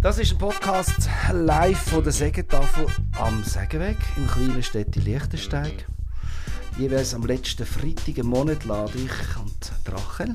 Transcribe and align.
Das 0.00 0.18
ist 0.18 0.32
ein 0.32 0.38
Podcast 0.38 1.08
live 1.32 1.90
von 1.90 2.02
der 2.02 2.12
Sägetafel 2.12 2.86
am 3.18 3.42
Sägenweg 3.44 3.98
im 4.16 4.26
kleinen 4.26 4.62
Städtchen 4.62 5.04
Liechtensteig. 5.04 5.86
Jeweils 6.78 7.14
am 7.14 7.26
letzten 7.26 7.66
Freitag 7.66 8.16
im 8.16 8.28
Monat 8.28 8.64
lade 8.64 8.96
ich 8.96 9.36
und 9.38 9.92
Rachel, 9.92 10.34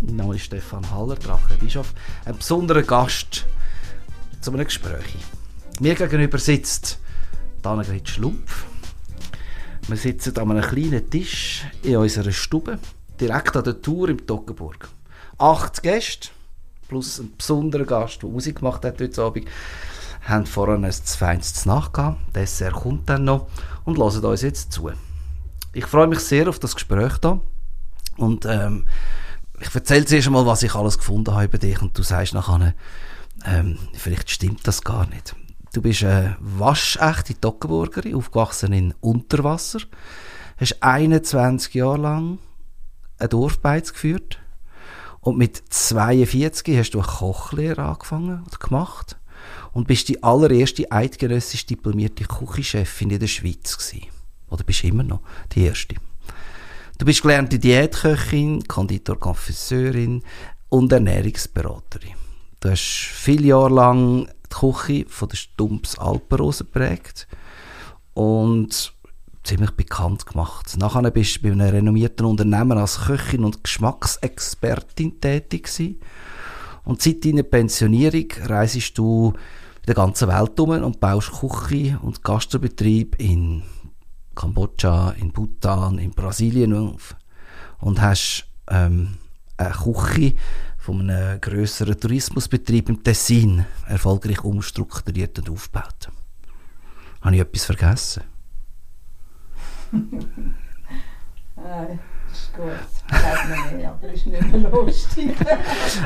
mein 0.00 0.16
Name 0.16 0.38
Stefan 0.38 0.88
Haller, 0.90 1.16
Rachel 1.26 1.56
Bischof, 1.56 1.92
einen 2.24 2.38
besonderen 2.38 2.86
Gast 2.86 3.46
zu 4.40 4.52
einem 4.52 4.64
Gespräch. 4.64 5.16
Mir 5.80 5.94
gegenüber 5.94 6.38
sitzt 6.38 7.00
Annegret 7.64 8.08
Schlumpf. 8.08 8.64
Wir 9.88 9.96
sitzen 9.96 10.38
an 10.38 10.50
einem 10.50 10.62
kleinen 10.62 11.10
Tisch 11.10 11.64
in 11.82 11.96
unserer 11.96 12.30
Stube, 12.32 12.78
direkt 13.20 13.56
an 13.56 13.64
der 13.64 13.80
Tour 13.80 14.08
im 14.10 14.26
Toggenburg. 14.26 14.88
Acht 15.38 15.82
Gäste 15.82 16.28
plus 16.88 17.18
ein 17.18 17.36
besonderer 17.36 17.84
Gast, 17.84 18.22
der 18.22 18.30
Musik 18.30 18.60
gemacht 18.60 18.84
hat 18.84 19.00
heute 19.00 19.22
Abend, 19.22 19.48
haben 20.22 20.46
vorher 20.46 20.76
ein 20.76 20.92
feines 20.92 21.66
Nacht 21.66 21.92
gehabt. 21.94 22.18
Dessert 22.36 22.74
kommt 22.74 23.08
dann 23.08 23.24
noch 23.24 23.48
und 23.84 23.98
hören 23.98 24.24
uns 24.24 24.42
jetzt 24.42 24.72
zu. 24.72 24.92
Ich 25.72 25.86
freue 25.86 26.06
mich 26.06 26.20
sehr 26.20 26.48
auf 26.48 26.58
das 26.58 26.74
Gespräch 26.74 27.14
hier 27.20 27.40
und 28.16 28.46
ähm, 28.46 28.86
ich 29.60 29.74
erzähle 29.74 30.04
zuerst 30.04 30.28
einmal, 30.28 30.46
was 30.46 30.62
ich 30.62 30.74
alles 30.74 30.98
gefunden 30.98 31.34
habe 31.34 31.48
bei 31.48 31.58
dich 31.58 31.82
und 31.82 31.98
du 31.98 32.02
sagst 32.02 32.34
nachher, 32.34 32.74
ähm, 33.44 33.78
vielleicht 33.94 34.30
stimmt 34.30 34.66
das 34.66 34.82
gar 34.82 35.06
nicht. 35.08 35.34
Du 35.72 35.82
bist 35.82 36.04
eine 36.04 36.36
waschechte 36.38 37.38
Toggenburgerin, 37.40 38.14
aufgewachsen 38.14 38.72
in 38.72 38.94
Unterwasser, 39.00 39.80
hast 40.58 40.80
21 40.80 41.74
Jahre 41.74 41.98
lang 41.98 42.38
ein 43.18 43.28
Dorfbeiz 43.28 43.92
geführt 43.92 44.38
und 45.24 45.38
mit 45.38 45.62
42 45.70 46.76
hast 46.76 46.90
du 46.90 47.00
eine 47.00 47.08
Kochlehre 47.08 47.82
angefangen 47.82 48.44
oder 48.46 48.58
gemacht 48.58 49.16
und 49.72 49.88
bist 49.88 50.08
die 50.08 50.22
allererste 50.22 50.92
eidgenössisch 50.92 51.64
diplomierte 51.64 52.24
Küchenchefin 52.24 53.10
in 53.10 53.20
der 53.20 53.26
Schweiz 53.26 53.78
gewesen. 53.78 54.08
Oder 54.50 54.64
bist 54.64 54.84
immer 54.84 55.02
noch 55.02 55.20
die 55.52 55.64
erste. 55.64 55.96
Du 56.98 57.06
bist 57.06 57.22
gelernte 57.22 57.58
Diätköchin, 57.58 58.68
Konditor, 58.68 59.18
Konfesseurin 59.18 60.22
und 60.68 60.92
Ernährungsberaterin. 60.92 62.14
Du 62.60 62.70
hast 62.70 62.82
viele 62.82 63.48
Jahre 63.48 63.74
lang 63.74 64.26
die 64.26 64.54
Küche 64.54 65.06
von 65.08 65.30
der 65.30 65.36
Stumps 65.36 65.98
Alpenrose 65.98 66.64
geprägt 66.64 67.26
und 68.12 68.93
ziemlich 69.44 69.72
bekannt 69.72 70.26
gemacht. 70.26 70.76
Nachher 70.78 71.10
bist 71.10 71.36
du 71.36 71.42
bei 71.42 71.52
einem 71.52 71.68
renommierten 71.68 72.26
Unternehmen 72.26 72.78
als 72.78 73.02
Köchin 73.02 73.44
und 73.44 73.62
Geschmacksexpertin 73.62 75.20
tätig 75.20 75.64
gewesen. 75.64 76.00
Und 76.84 77.02
seit 77.02 77.24
deiner 77.24 77.42
Pensionierung 77.42 78.26
reisest 78.42 78.98
du 78.98 79.32
in 79.32 79.86
der 79.86 79.94
ganzen 79.94 80.28
Welt 80.28 80.58
um 80.58 80.70
und 80.70 81.00
baust 81.00 81.32
Küche 81.32 81.98
und 82.02 82.24
Gastrobetrieb 82.24 83.20
in 83.20 83.62
Kambodscha, 84.34 85.10
in 85.12 85.32
Bhutan, 85.32 85.98
in 85.98 86.10
Brasilien 86.10 86.74
auf. 86.74 87.14
Und 87.80 88.00
hast 88.00 88.46
ähm, 88.68 89.18
eine 89.56 89.74
Küche 89.74 90.34
von 90.78 91.08
einem 91.08 91.40
grösseren 91.40 91.98
Tourismusbetrieb 91.98 92.88
im 92.88 93.02
Tessin 93.02 93.64
erfolgreich 93.86 94.42
umstrukturiert 94.42 95.38
und 95.38 95.50
aufgebaut. 95.50 96.10
Habe 97.20 97.36
ich 97.36 97.40
etwas 97.40 97.64
vergessen? 97.64 98.33
Nein, 101.56 101.98
ist 102.32 102.52
gut. 102.54 102.64
Sagt 103.10 103.48
man 103.48 103.76
nicht, 103.76 103.86
aber 103.86 104.12
ist 104.12 104.26
nicht 104.26 104.52
mehr 104.52 104.70
lustig. 104.70 105.30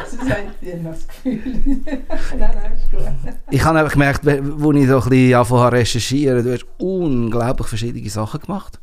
Sonst 0.07 0.31
habt 0.31 0.63
ihr 0.63 0.77
noch 0.77 0.93
das 0.93 1.09
Gefühl. 1.09 1.81
nein, 1.85 2.51
nein, 2.55 2.73
ist 2.73 2.91
gut. 2.91 3.35
Ich 3.51 3.65
habe 3.65 3.79
einfach 3.79 3.93
gemerkt, 3.93 4.27
als 4.27 4.39
ich 4.39 4.43
so 4.53 4.55
ein 4.55 4.77
bisschen 4.77 5.35
angefangen 5.35 5.69
recherchieren 5.69 6.45
du 6.45 6.53
hast 6.53 6.67
unglaublich 6.79 7.69
verschiedene 7.69 8.11
Sachen 8.11 8.41
gemacht. 8.41 8.81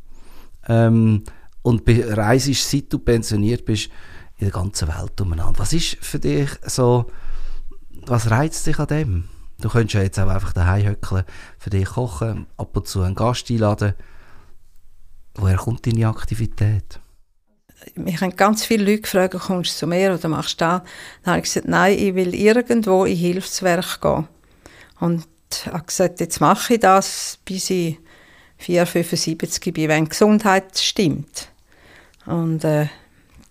Ähm, 0.67 1.23
und 1.61 1.83
reist, 1.87 2.69
seit 2.69 2.91
du 2.91 2.99
pensioniert 2.99 3.65
bist, 3.65 3.89
in 4.37 4.45
der 4.45 4.51
ganzen 4.51 4.87
Welt 4.87 5.19
umeinander. 5.21 5.59
Was 5.59 5.73
ist 5.73 5.97
für 6.01 6.19
dich 6.19 6.49
so, 6.63 7.05
was 8.05 8.29
reizt 8.29 8.67
dich 8.67 8.79
an 8.79 8.87
dem? 8.87 9.23
Du 9.61 9.69
könntest 9.69 9.93
ja 9.93 10.01
jetzt 10.01 10.19
auch 10.19 10.27
einfach 10.27 10.53
daheim 10.53 10.87
hückeln, 10.87 11.23
für 11.57 11.69
dich 11.69 11.85
kochen, 11.85 12.45
ab 12.57 12.75
und 12.75 12.87
zu 12.87 13.01
einen 13.01 13.15
Gast 13.15 13.49
einladen. 13.49 13.93
Woher 15.35 15.57
kommt 15.57 15.85
deine 15.85 16.07
Aktivität? 16.07 16.99
Mich 17.95 18.19
haben 18.21 18.35
ganz 18.35 18.65
viele 18.65 18.85
Leute 18.85 19.01
gefragt, 19.01 19.35
kommst 19.37 19.75
du 19.75 19.79
zu 19.79 19.87
mir 19.87 20.13
oder 20.13 20.27
machst 20.29 20.59
du 20.59 20.65
das? 20.65 20.81
Dann 21.23 21.33
habe 21.33 21.37
ich 21.39 21.43
gesagt, 21.43 21.67
nein, 21.67 21.97
ich 21.97 22.15
will 22.15 22.33
irgendwo 22.33 23.05
in 23.05 23.17
Hilfswerk 23.17 24.01
gehen. 24.01 24.27
Und 24.99 25.27
habe 25.71 25.85
gesagt, 25.85 26.19
jetzt 26.19 26.39
mache 26.39 26.75
ich 26.75 26.79
das, 26.79 27.37
bis 27.45 27.69
ich 27.69 27.99
4, 28.57 28.85
75 28.85 29.73
bin, 29.73 29.89
wenn 29.89 30.05
die 30.05 30.09
Gesundheit 30.09 30.77
stimmt. 30.77 31.49
Und 32.25 32.63
äh, 32.63 32.87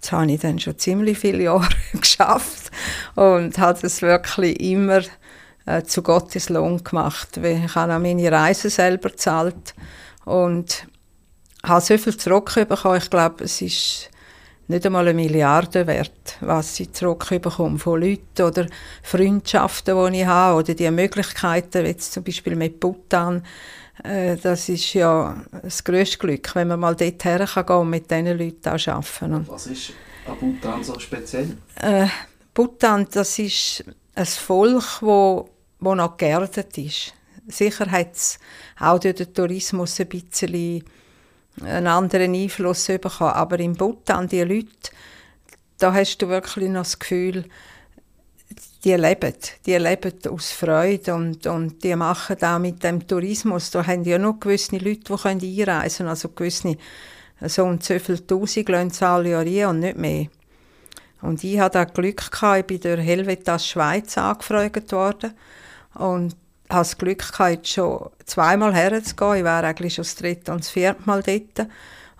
das 0.00 0.12
habe 0.12 0.30
ich 0.30 0.40
dann 0.40 0.58
schon 0.58 0.78
ziemlich 0.78 1.18
viele 1.18 1.42
Jahre 1.44 1.68
geschafft 1.92 2.70
und 3.14 3.56
habe 3.58 3.78
das 3.80 4.02
wirklich 4.02 4.60
immer 4.60 5.02
äh, 5.66 5.82
zu 5.82 6.02
Gottes 6.02 6.48
Lohn 6.48 6.82
gemacht. 6.82 7.36
Ich 7.36 7.74
habe 7.74 7.94
auch 7.94 8.00
meine 8.00 8.30
Reise 8.32 8.70
selber 8.70 9.10
gezahlt 9.10 9.74
und 10.24 10.86
habe 11.64 11.80
so 11.80 11.98
viel 11.98 12.16
zurückbekommen. 12.16 12.98
Ich 12.98 13.10
glaube, 13.10 13.44
es 13.44 13.60
ist 13.60 14.10
nicht 14.68 14.86
einmal 14.86 15.06
eine 15.06 15.14
Milliarde 15.14 15.86
wert, 15.86 16.38
was 16.40 16.78
ich 16.80 16.92
zurückbekomme 16.92 17.78
von 17.78 18.00
Leuten 18.00 18.42
oder 18.42 18.66
Freundschaften, 19.02 20.12
die 20.12 20.20
ich 20.20 20.26
habe 20.26 20.58
oder 20.58 20.74
die 20.74 20.90
Möglichkeiten, 20.90 21.84
jetzt 21.84 22.12
zum 22.12 22.24
Beispiel 22.24 22.56
mit 22.56 22.80
Bhutan. 22.80 23.42
Äh, 24.02 24.36
das 24.36 24.68
ist 24.68 24.94
ja 24.94 25.42
das 25.62 25.84
grösste 25.84 26.18
Glück, 26.18 26.54
wenn 26.54 26.68
man 26.68 26.80
mal 26.80 26.96
dort 26.96 27.24
her 27.24 27.46
kann 27.46 27.66
und 27.78 27.90
mit 27.90 28.10
diesen 28.10 28.38
Leuten 28.38 28.68
auch 28.68 28.88
arbeiten. 28.88 29.34
Und 29.34 29.48
was 29.48 29.66
ist 29.66 29.92
an 30.26 30.38
Bhutan 30.38 30.82
so 30.82 30.98
speziell? 30.98 31.56
Äh, 31.76 32.06
Bhutan, 32.54 33.06
das 33.10 33.38
ist 33.38 33.84
ein 34.14 34.26
Volk, 34.26 35.02
wo, 35.02 35.48
wo 35.78 35.94
noch 35.94 36.16
geerdet 36.16 36.76
ist. 36.78 37.12
Sicher 37.46 37.90
hat 37.90 38.14
es 38.14 38.38
auch 38.80 38.98
durch 38.98 39.16
den 39.16 39.34
Tourismus 39.34 40.00
ein 40.00 40.08
bisschen 40.08 40.84
einen 41.62 41.86
anderen 41.86 42.34
Einfluss 42.34 42.86
bekommen. 42.86 43.32
Aber 43.32 43.58
in 43.60 43.74
Bhutan, 43.74 44.28
die 44.28 44.42
Leute, 44.42 44.68
da 45.78 45.92
hast 45.92 46.18
du 46.18 46.28
wirklich 46.28 46.68
noch 46.68 46.82
das 46.82 46.98
Gefühl, 46.98 47.44
die 48.84 48.94
leben, 48.94 49.34
die 49.64 49.76
leben 49.76 50.12
aus 50.28 50.50
Freude 50.50 51.14
und, 51.14 51.46
und 51.46 51.82
die 51.82 51.96
machen 51.96 52.42
auch 52.42 52.58
mit 52.58 52.82
dem 52.84 53.06
Tourismus, 53.06 53.70
da 53.70 53.86
haben 53.86 54.04
ja 54.04 54.18
nur 54.18 54.38
gewisse 54.38 54.76
Leute, 54.76 55.00
die 55.00 55.14
können 55.14 55.40
einreisen 55.40 55.98
können, 55.98 56.08
also 56.10 56.28
gewisse, 56.28 56.76
so 57.40 57.64
und 57.64 57.82
so 57.82 57.98
viele 57.98 58.26
Tausend 58.26 58.68
lassen 58.68 58.90
sie 58.90 59.06
alle 59.06 59.30
Jahre 59.30 59.68
und 59.70 59.80
nicht 59.80 59.96
mehr. 59.96 60.26
Und 61.22 61.42
ich 61.42 61.58
hatte 61.58 61.80
auch 61.80 61.92
Glück 61.94 62.30
gehabt, 62.30 62.58
ich 62.58 62.66
bin 62.66 62.80
durch 62.80 63.06
Helvetas 63.06 63.66
Schweiz 63.66 64.18
angefragt 64.18 64.92
worden 64.92 65.32
und 65.94 66.36
habe 66.68 66.80
das 66.80 66.98
Glück 66.98 67.32
gehabt, 67.32 67.68
schon 67.68 68.10
zweimal 68.24 68.74
herzugehen. 68.74 69.36
Ich 69.36 69.44
wäre 69.44 69.66
eigentlich 69.66 69.94
schon 69.94 70.04
das 70.04 70.16
dritte 70.16 70.52
und 70.52 70.60
das 70.60 70.70
vierte 70.70 71.02
Mal 71.04 71.22
dort. 71.22 71.68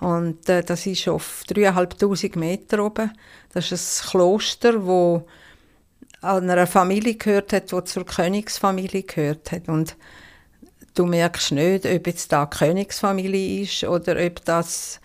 Und 0.01 0.49
äh, 0.49 0.63
das 0.63 0.87
ist 0.87 1.09
auf 1.09 1.43
3'500 1.49 2.39
Meter 2.39 2.85
oben. 2.85 3.13
Das 3.53 3.73
ist 3.73 4.05
ein 4.05 4.11
Kloster, 4.11 4.73
das 4.73 5.23
einer 6.21 6.67
Familie 6.67 7.15
gehört 7.15 7.53
hat, 7.53 7.71
die 7.71 7.85
zur 7.85 8.05
Königsfamilie 8.05 9.03
gehört 9.03 9.53
hat. 9.53 9.69
Und 9.69 9.97
du 10.95 11.07
merkst 11.07 11.53
nicht, 11.53 11.87
ob 11.87 12.07
jetzt 12.07 12.33
da 12.33 12.47
Königsfamilie 12.47 13.63
ist 13.63 13.85
oder 13.85 14.25
ob 14.25 14.45
das 14.45 15.01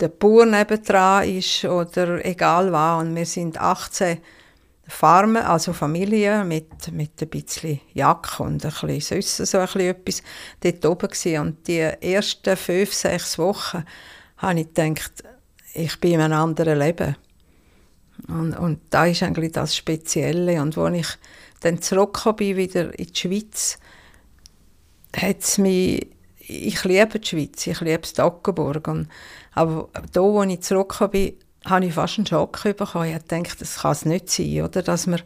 der 0.00 0.08
Bauer 0.08 0.46
nebendran 0.46 1.28
ist 1.28 1.64
oder 1.64 2.24
egal 2.24 2.72
was. 2.72 3.02
Und 3.02 3.14
wir 3.14 3.26
sind 3.26 3.60
18 3.60 4.18
Farmen, 4.92 5.42
also 5.42 5.72
Familie 5.72 6.44
mit, 6.44 6.92
mit 6.92 7.20
ein 7.20 7.28
bisschen 7.28 7.80
Jacke 7.94 8.42
und 8.42 8.64
ein 8.64 8.70
bisschen 8.70 9.00
Süssen, 9.00 9.46
so 9.46 9.58
ein 9.58 9.80
etwas 9.80 10.22
dort 10.60 10.84
oben 10.84 11.08
gewesen. 11.08 11.40
Und 11.40 11.66
die 11.66 11.78
ersten 11.78 12.56
fünf, 12.56 12.92
sechs 12.92 13.38
Wochen 13.38 13.84
habe 14.36 14.60
ich 14.60 14.72
gedacht, 14.72 15.24
ich 15.74 15.98
bin 15.98 16.12
in 16.12 16.20
einem 16.20 16.38
anderen 16.38 16.78
Leben. 16.78 17.16
Und, 18.28 18.54
und 18.54 18.80
da 18.90 19.06
ist 19.06 19.22
eigentlich 19.22 19.52
das 19.52 19.74
Spezielle. 19.74 20.60
Und 20.60 20.76
als 20.76 20.96
ich 20.96 21.08
dann 21.60 21.80
zurückgekommen 21.80 22.36
bin, 22.36 22.56
wieder 22.56 22.98
in 22.98 23.06
die 23.06 23.16
Schweiz, 23.16 23.78
hat 25.16 25.40
es 25.40 25.58
mich, 25.58 26.06
ich 26.38 26.84
liebe 26.84 27.18
die 27.18 27.28
Schweiz, 27.28 27.66
ich 27.66 27.80
liebe 27.80 28.06
Stockenburg. 28.06 28.86
Und, 28.88 29.08
aber 29.52 29.88
da, 30.12 30.20
wo 30.20 30.42
ich 30.42 30.60
zurückgekommen 30.60 31.10
bin, 31.10 31.34
habe 31.64 31.86
ich 31.86 31.94
fast 31.94 32.18
einen 32.18 32.26
Schock 32.26 32.62
bekommen. 32.62 33.14
Ich 33.14 33.22
dachte, 33.24 33.58
das 33.58 33.78
kann 33.78 33.92
es 33.92 34.04
nicht 34.04 34.30
sein, 34.30 34.62
oder? 34.62 34.82
dass 34.82 35.06
man 35.06 35.20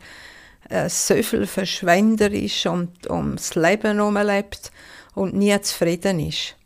äh, 0.68 0.88
so 0.88 1.14
viel 1.22 1.46
Verschwender 1.46 2.30
ist 2.30 2.66
und 2.66 3.08
ums 3.08 3.54
Leben 3.54 3.96
herumlebt 3.96 4.70
und 5.14 5.34
nie 5.34 5.58
zufrieden 5.60 6.20
ist. 6.20 6.56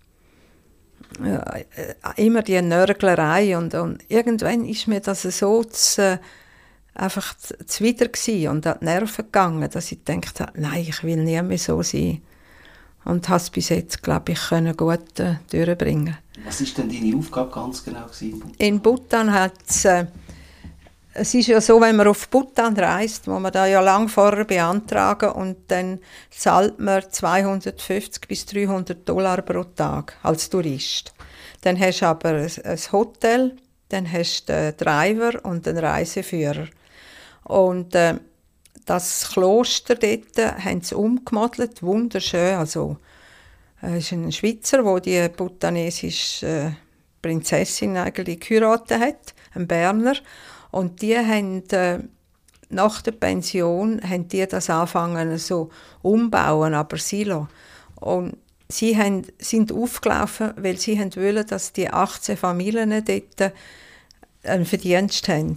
Ja, 1.24 1.42
äh, 1.54 1.94
immer 2.16 2.42
die 2.42 2.60
Nörglerei 2.62 3.56
und, 3.56 3.74
und 3.74 4.02
irgendwann 4.08 4.64
ist 4.64 4.86
mir 4.86 5.00
das 5.00 5.22
so 5.22 5.64
zu, 5.64 6.18
einfach 6.94 7.34
zuwider 7.66 8.08
und 8.50 8.66
an 8.66 8.78
die 8.80 8.84
Nerven 8.84 9.24
gegangen, 9.26 9.68
dass 9.70 9.92
ich 9.92 10.04
gedacht 10.04 10.40
habe, 10.40 10.60
nein, 10.60 10.86
ich 10.88 11.02
will 11.02 11.16
nie 11.16 11.40
mehr 11.42 11.58
so 11.58 11.82
sein. 11.82 12.22
Und 13.04 13.28
habe 13.28 13.38
es 13.38 13.50
bis 13.50 13.70
jetzt, 13.70 14.02
glaube 14.02 14.32
ich, 14.32 14.48
können 14.48 14.76
gut 14.76 15.18
äh, 15.20 15.36
durchbringen. 15.50 16.18
Was 16.44 16.60
ist 16.60 16.76
denn 16.78 16.88
deine 16.88 17.16
Aufgabe 17.16 17.50
ganz 17.50 17.82
genau 17.84 18.06
gewesen? 18.06 18.42
In 18.58 18.80
Bhutan 18.80 19.32
hat 19.32 19.54
es 19.66 19.84
äh, 19.84 20.06
es 21.12 21.34
ist 21.34 21.48
ja 21.48 21.60
so, 21.60 21.80
wenn 21.80 21.96
man 21.96 22.06
auf 22.06 22.28
Bhutan 22.28 22.76
reist, 22.76 23.26
muss 23.26 23.40
man 23.40 23.52
da 23.52 23.66
ja 23.66 23.80
lang 23.80 24.08
vorher 24.08 24.44
beantragen 24.44 25.30
und 25.32 25.56
dann 25.68 25.98
zahlt 26.30 26.78
man 26.78 27.02
250 27.10 28.28
bis 28.28 28.46
300 28.46 29.08
Dollar 29.08 29.42
pro 29.42 29.64
Tag 29.64 30.16
als 30.22 30.48
Tourist. 30.48 31.12
Dann 31.62 31.78
hast 31.80 32.00
du 32.00 32.06
aber 32.06 32.48
ein 32.64 32.78
Hotel, 32.92 33.56
dann 33.88 34.10
hast 34.10 34.48
du 34.48 34.54
einen 34.54 34.76
Driver 34.76 35.44
und 35.44 35.66
einen 35.66 35.84
Reiseführer. 35.84 36.68
Und 37.44 37.94
äh, 37.96 38.14
das 38.90 39.30
Kloster 39.32 39.94
dort 39.94 40.36
haben 40.36 40.80
sie 40.80 40.96
umgemodelt, 40.96 41.80
wunderschön. 41.80 42.56
Also, 42.56 42.96
es 43.80 44.06
ist 44.06 44.12
ein 44.12 44.32
Schweizer, 44.32 44.82
der 44.82 45.00
die 45.00 45.28
bhutanesische 45.28 46.46
äh, 46.46 46.70
Prinzessin 47.22 47.96
eigentlich 47.96 48.40
geheiratet 48.40 49.00
hat, 49.00 49.34
ein 49.54 49.68
Berner. 49.68 50.14
Und 50.72 51.02
die 51.02 51.16
haben 51.16 51.68
äh, 51.70 52.00
nach 52.68 53.00
der 53.02 53.12
Pension 53.12 54.00
haben 54.02 54.26
die 54.26 54.44
das 54.46 54.68
angefangen 54.68 55.38
so 55.38 55.70
umbauen, 56.02 56.74
aber 56.74 56.98
silo. 56.98 57.46
Und 57.94 58.38
sie 58.68 58.96
haben, 58.96 59.22
sind 59.38 59.70
aufgelaufen, 59.70 60.52
weil 60.56 60.78
sie 60.78 60.98
wollen, 60.98 61.46
dass 61.46 61.72
die 61.72 61.90
18 61.90 62.36
Familien 62.36 63.04
dort 63.04 63.52
einen 64.42 64.64
Verdienst 64.64 65.28
haben. 65.28 65.56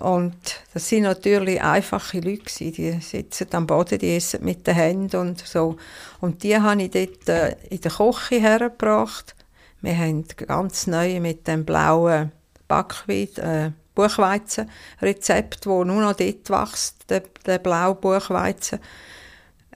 Und 0.00 0.34
das 0.72 0.88
sind 0.88 1.02
natürlich 1.02 1.60
einfache 1.60 2.20
Leute, 2.20 2.70
die 2.70 2.92
sitzen 3.00 3.48
am 3.52 3.66
Boden, 3.66 3.98
die 3.98 4.16
essen 4.16 4.42
mit 4.44 4.66
den 4.66 4.74
Händen 4.74 5.16
und 5.16 5.46
so. 5.46 5.76
Und 6.20 6.42
die 6.42 6.56
habe 6.56 6.82
ich 6.82 6.90
dort 6.90 7.28
äh, 7.28 7.56
in 7.68 7.82
der 7.82 7.90
Küche 7.90 8.40
hergebracht. 8.40 9.34
Wir 9.82 9.96
haben 9.96 10.24
ganz 10.36 10.86
neu 10.86 11.20
mit 11.20 11.46
dem 11.46 11.66
blauen 11.66 12.32
Backwein, 12.66 13.36
äh, 13.36 13.70
Buchweizenrezept, 13.94 15.66
wo 15.66 15.84
nur 15.84 16.00
noch 16.00 16.14
dort 16.14 16.48
wächst, 16.48 17.10
der, 17.10 17.22
der 17.44 17.58
blaue 17.58 17.94
Buchweizen, 17.94 18.78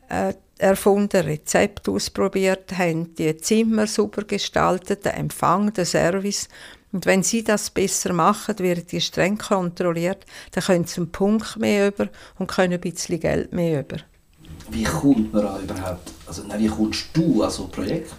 äh, 0.08 0.32
erfunden, 0.56 1.22
Rezept 1.22 1.88
ausprobiert, 1.88 2.78
haben 2.78 3.14
die 3.16 3.36
Zimmer 3.36 3.86
super 3.86 4.22
gestaltet, 4.22 5.04
den 5.04 5.12
Empfang, 5.12 5.72
den 5.72 5.84
Service. 5.84 6.48
Und 6.94 7.06
wenn 7.06 7.24
sie 7.24 7.42
das 7.42 7.70
besser 7.70 8.12
machen, 8.12 8.56
werden 8.60 8.86
die 8.88 9.00
streng 9.00 9.36
kontrolliert, 9.36 10.24
dann 10.52 10.62
können 10.62 10.84
sie 10.84 10.98
einen 10.98 11.10
Punkt 11.10 11.56
mehr 11.56 11.88
über 11.88 12.08
und 12.38 12.46
können 12.46 12.74
ein 12.74 12.80
bisschen 12.80 13.18
Geld 13.18 13.52
mehr 13.52 13.80
über. 13.80 13.96
Wie 14.70 14.84
kommt 14.84 15.32
man 15.32 15.60
überhaupt, 15.60 16.12
also 16.24 16.44
nein, 16.46 16.60
wie 16.60 16.68
kommst 16.68 17.08
du 17.12 17.42
an 17.42 17.50
so 17.50 17.64
ein 17.64 17.70
Projekt 17.72 18.12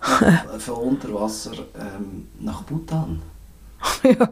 von 0.58 0.74
Unterwasser 0.74 1.50
ähm, 1.74 2.28
nach 2.38 2.62
Bhutan? 2.62 3.20
ja, 4.04 4.28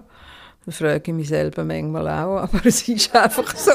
das 0.65 0.77
frage 0.77 1.03
ich 1.05 1.13
mich 1.13 1.29
selber 1.29 1.65
manchmal 1.65 2.09
auch, 2.11 2.43
aber 2.43 2.65
es 2.65 2.87
ist 2.87 3.13
einfach 3.13 3.57
so. 3.57 3.73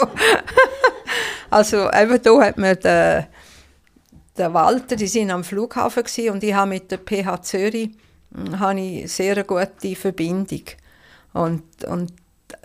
also 1.49 1.91
eben 1.91 2.21
da 2.23 2.41
hat 2.41 2.57
man 2.57 2.79
den, 2.79 3.25
den 4.37 4.53
Walter, 4.53 4.95
die 4.95 5.07
sind 5.07 5.29
am 5.29 5.43
Flughafen 5.43 6.05
und 6.31 6.41
ich 6.41 6.53
habe 6.53 6.69
mit 6.69 6.89
der 6.89 6.99
PH 6.99 7.41
Zürich 7.41 7.89
habe 8.59 8.79
ich 8.79 9.11
sehr 9.11 9.33
eine 9.33 9.43
gute 9.45 9.95
Verbindung 9.95 10.63
und, 11.33 11.63
und 11.85 12.13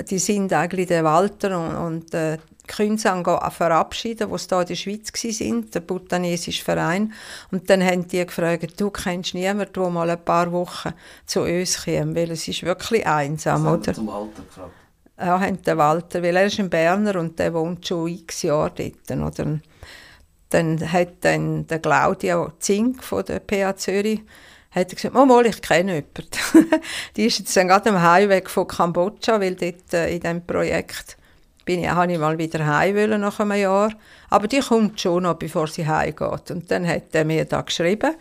die 0.08 0.18
sind 0.18 0.52
eigentlich 0.52 0.88
der 0.88 1.04
Walter 1.04 1.58
und, 1.58 1.76
und 1.76 2.14
äh, 2.14 2.38
Künsang 2.66 3.24
verabschieden, 3.24 4.30
die 4.30 4.38
hier 4.38 4.60
in 4.60 4.66
der 4.66 4.74
Schweiz 4.76 5.12
waren, 5.12 5.70
der 5.70 5.80
bhutanesische 5.80 6.64
Verein. 6.64 7.12
Und 7.50 7.68
dann 7.68 7.82
haben 7.82 8.06
die 8.06 8.24
gefragt, 8.24 8.80
du 8.80 8.90
kennst 8.90 9.34
niemanden, 9.34 9.72
der 9.72 9.90
mal 9.90 10.08
ein 10.08 10.24
paar 10.24 10.52
Wochen 10.52 10.92
zu 11.26 11.42
uns 11.42 11.84
kommt, 11.84 12.14
weil 12.14 12.30
es 12.30 12.46
ist 12.46 12.62
wirklich 12.62 13.04
einsam, 13.06 13.64
Was 13.64 13.72
oder? 13.72 13.94
zum 13.94 14.06
Walter 14.06 14.42
gefragt? 14.42 14.72
Ja, 15.18 15.40
haben 15.40 15.60
den 15.60 15.78
Walter, 15.78 16.22
weil 16.22 16.36
er 16.36 16.46
ist 16.46 16.60
ein 16.60 16.70
Berner 16.70 17.16
und 17.16 17.38
der 17.38 17.52
wohnt 17.52 17.86
schon 17.86 18.08
x 18.08 18.42
Jahre 18.42 18.72
dort, 19.08 19.38
oder? 19.38 19.60
Dann 20.48 20.92
hat 20.92 21.08
dann 21.20 21.66
der 21.66 21.78
Claudia 21.80 22.52
Zink 22.58 23.02
von 23.02 23.24
der 23.24 23.40
PA 23.40 23.76
Zürich 23.76 24.22
hat 24.70 24.90
gesagt, 24.90 25.16
oh, 25.16 25.24
mal, 25.24 25.46
ich 25.46 25.60
kenne 25.60 25.94
jemanden. 25.94 26.80
die 27.16 27.26
ist 27.26 27.38
jetzt 27.40 27.56
dann 27.56 27.68
gerade 27.68 27.90
am 27.90 28.00
Heimweg 28.00 28.48
von 28.48 28.66
Kambodscha, 28.66 29.40
weil 29.40 29.56
dort 29.56 29.92
äh, 29.92 30.14
in 30.14 30.20
diesem 30.20 30.46
Projekt 30.46 31.16
bin 31.64 31.80
ich, 31.80 31.88
habe 31.88 32.12
ich 32.12 32.18
mal 32.18 32.38
wieder 32.38 32.64
heim 32.66 32.96
wollen 32.96 33.20
nach 33.20 33.40
einem 33.40 33.58
Jahr. 33.58 33.92
Aber 34.28 34.46
die 34.46 34.60
kommt 34.60 35.00
schon 35.00 35.24
noch, 35.24 35.34
bevor 35.34 35.66
sie 35.66 35.86
heimgeht. 35.86 36.50
Und 36.50 36.70
dann 36.70 36.86
hat 36.86 37.14
er 37.14 37.24
mir 37.24 37.44
da 37.44 37.62
geschrieben. 37.62 38.14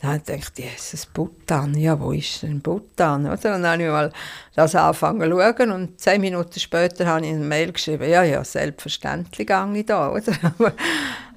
Dann 0.00 0.10
habe 0.10 0.18
ich 0.18 0.24
gedacht, 0.24 0.58
Jesus, 0.58 1.06
Bhutan, 1.06 1.76
ja, 1.76 1.98
wo 2.00 2.10
ist 2.12 2.42
denn 2.42 2.60
Bhutan? 2.60 3.26
Oder? 3.26 3.54
Und 3.54 3.62
dann 3.62 3.66
habe 3.66 3.82
ich 3.82 3.88
mal 3.88 4.12
das 4.54 4.74
angefangen 4.74 5.30
zu 5.30 5.38
schauen 5.38 5.70
und 5.70 6.00
zehn 6.00 6.20
Minuten 6.20 6.58
später 6.58 7.06
habe 7.06 7.24
ich 7.24 7.32
eine 7.32 7.44
Mail 7.44 7.70
geschrieben, 7.70 8.10
ja, 8.10 8.24
ja, 8.24 8.42
selbstverständlich 8.42 9.46
gehe 9.46 9.72
ich 9.74 9.86
da, 9.86 10.10
oder? 10.10 10.32
Aber, 10.42 10.72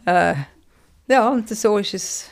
äh, 0.05 0.35
ja, 1.07 1.29
und 1.29 1.47
so 1.49 1.77
ist 1.77 1.93
es 1.93 2.29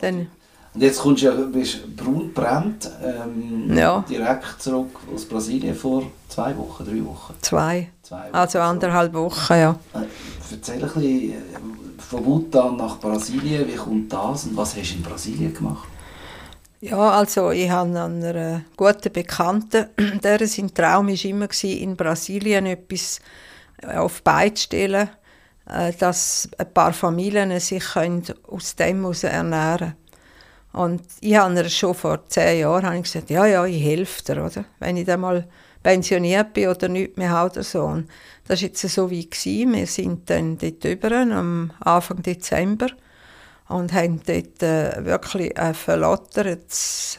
dann... 0.00 0.28
Und 0.72 0.82
jetzt 0.82 1.00
kommst 1.00 1.22
du 1.22 1.26
ja, 1.26 1.32
bist 1.32 1.96
braun 1.96 2.32
brennt, 2.32 2.88
ähm, 3.02 3.76
Ja. 3.76 4.04
direkt 4.08 4.62
zurück 4.62 4.96
aus 5.12 5.24
Brasilien 5.24 5.74
vor 5.74 6.04
zwei 6.28 6.56
Wochen, 6.56 6.84
drei 6.84 7.04
Wochen. 7.04 7.34
Zwei, 7.42 7.88
Zwei 8.02 8.26
Wochen 8.28 8.34
also 8.34 8.60
anderthalb 8.60 9.12
Wochen, 9.14 9.52
ja. 9.54 9.70
Äh, 9.94 9.98
Erzähl 10.52 10.76
ein 10.76 10.80
bisschen 10.82 11.30
äh, 11.32 11.36
von 11.98 12.22
Bhutan 12.24 12.76
nach 12.76 12.98
Brasilien, 13.00 13.66
wie 13.68 13.76
kommt 13.76 14.12
das 14.12 14.44
und 14.44 14.56
was 14.56 14.76
hast 14.76 14.90
du 14.92 14.96
in 14.96 15.02
Brasilien 15.02 15.54
gemacht? 15.54 15.88
Ja, 16.80 17.10
also 17.10 17.50
ich 17.50 17.68
habe 17.70 17.98
an 18.00 18.22
einer 18.22 18.62
guten 18.76 19.12
Bekannten, 19.12 19.86
der 20.22 20.46
sein 20.46 20.72
Traum 20.72 21.08
war 21.08 21.24
immer, 21.24 21.48
in 21.64 21.96
Brasilien 21.96 22.66
etwas 22.66 23.20
auf 23.96 24.22
Beine 24.22 24.54
zu 24.54 24.62
stellen, 24.64 25.10
äh, 25.68 25.92
dass 25.98 26.48
ein 26.58 26.72
paar 26.72 26.92
Familien 26.92 27.58
sich 27.60 27.84
können 27.84 28.22
aus 28.48 28.76
dem 28.76 29.00
heraus 29.02 29.24
ernähren 29.24 29.78
können. 29.78 29.94
Und 30.72 31.02
ich 31.20 31.36
habe 31.36 31.68
schon 31.68 31.94
vor 31.94 32.26
zehn 32.28 32.60
Jahren 32.60 33.02
gesagt, 33.02 33.30
ja, 33.30 33.46
ja, 33.46 33.66
ich 33.66 33.82
helfe 33.82 34.22
dir, 34.22 34.44
oder? 34.44 34.64
wenn 34.78 34.96
ich 34.96 35.06
dann 35.06 35.20
mal 35.20 35.48
pensioniert 35.82 36.52
bin 36.52 36.68
oder 36.68 36.88
nichts 36.88 37.16
mehr 37.16 37.30
habe 37.30 37.50
oder 37.50 37.62
so. 37.62 37.84
Und 37.84 38.08
das 38.46 38.60
war 38.60 38.68
jetzt 38.68 38.88
so 38.88 39.10
wie 39.10 39.28
gewesen. 39.28 39.72
Wir 39.72 39.86
sind 39.86 40.30
dann 40.30 40.58
dort 40.58 40.84
über, 40.84 41.12
am 41.12 41.72
Anfang 41.80 42.22
Dezember 42.22 42.88
und 43.68 43.92
haben 43.92 44.20
dort 44.24 44.62
äh, 44.62 45.04
wirklich 45.04 45.58
ein 45.58 45.74
verlottertes 45.74 47.18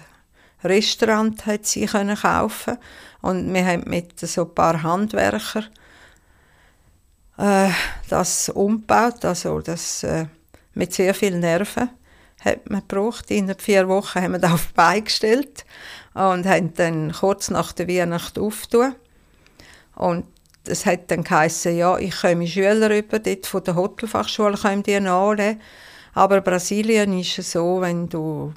Restaurant 0.64 1.46
hat 1.46 1.66
sie 1.66 1.86
können 1.86 2.16
kaufen 2.16 2.78
und 3.22 3.52
wir 3.54 3.66
haben 3.66 3.84
mit 3.88 4.20
so 4.20 4.44
ein 4.44 4.54
paar 4.54 4.84
Handwerker 4.84 5.64
äh, 7.38 7.70
das 8.10 8.50
umgebaut, 8.50 9.26
also 9.26 9.60
das 9.62 10.04
äh, 10.04 10.28
mit 10.74 10.94
sehr 10.94 11.14
viel 11.14 11.38
Nerven 11.38 11.90
hat 12.44 12.70
man 12.70 12.82
gebraucht. 12.82 13.32
In 13.32 13.54
vier 13.58 13.88
Wochen 13.88 14.22
haben 14.22 14.34
wir 14.34 14.40
das 14.40 14.52
auf 14.52 14.68
die 14.68 14.74
Beine 14.74 15.02
gestellt 15.04 15.66
und 16.14 16.46
haben 16.46 16.74
dann 16.74 17.12
kurz 17.12 17.50
nach 17.50 17.72
der 17.72 17.88
Weihnacht 17.88 18.38
aufgetan. 18.38 18.96
Und 19.96 20.26
es 20.66 20.86
hat 20.86 21.10
dann 21.10 21.24
geheißen, 21.24 21.76
ja, 21.76 21.98
ich 21.98 22.22
komme 22.22 22.48
Schüler 22.48 22.96
über, 22.96 23.20
dort 23.20 23.46
von 23.46 23.64
der 23.64 23.76
Hotelfachschule 23.76 24.58
können 24.58 24.84
die 24.84 24.96
annehmen. 24.96 25.62
Aber 26.14 26.42
Brasilien 26.42 27.18
ist 27.18 27.40
es 27.40 27.54
so, 27.54 27.82
wenn 27.82 28.10
du 28.10 28.54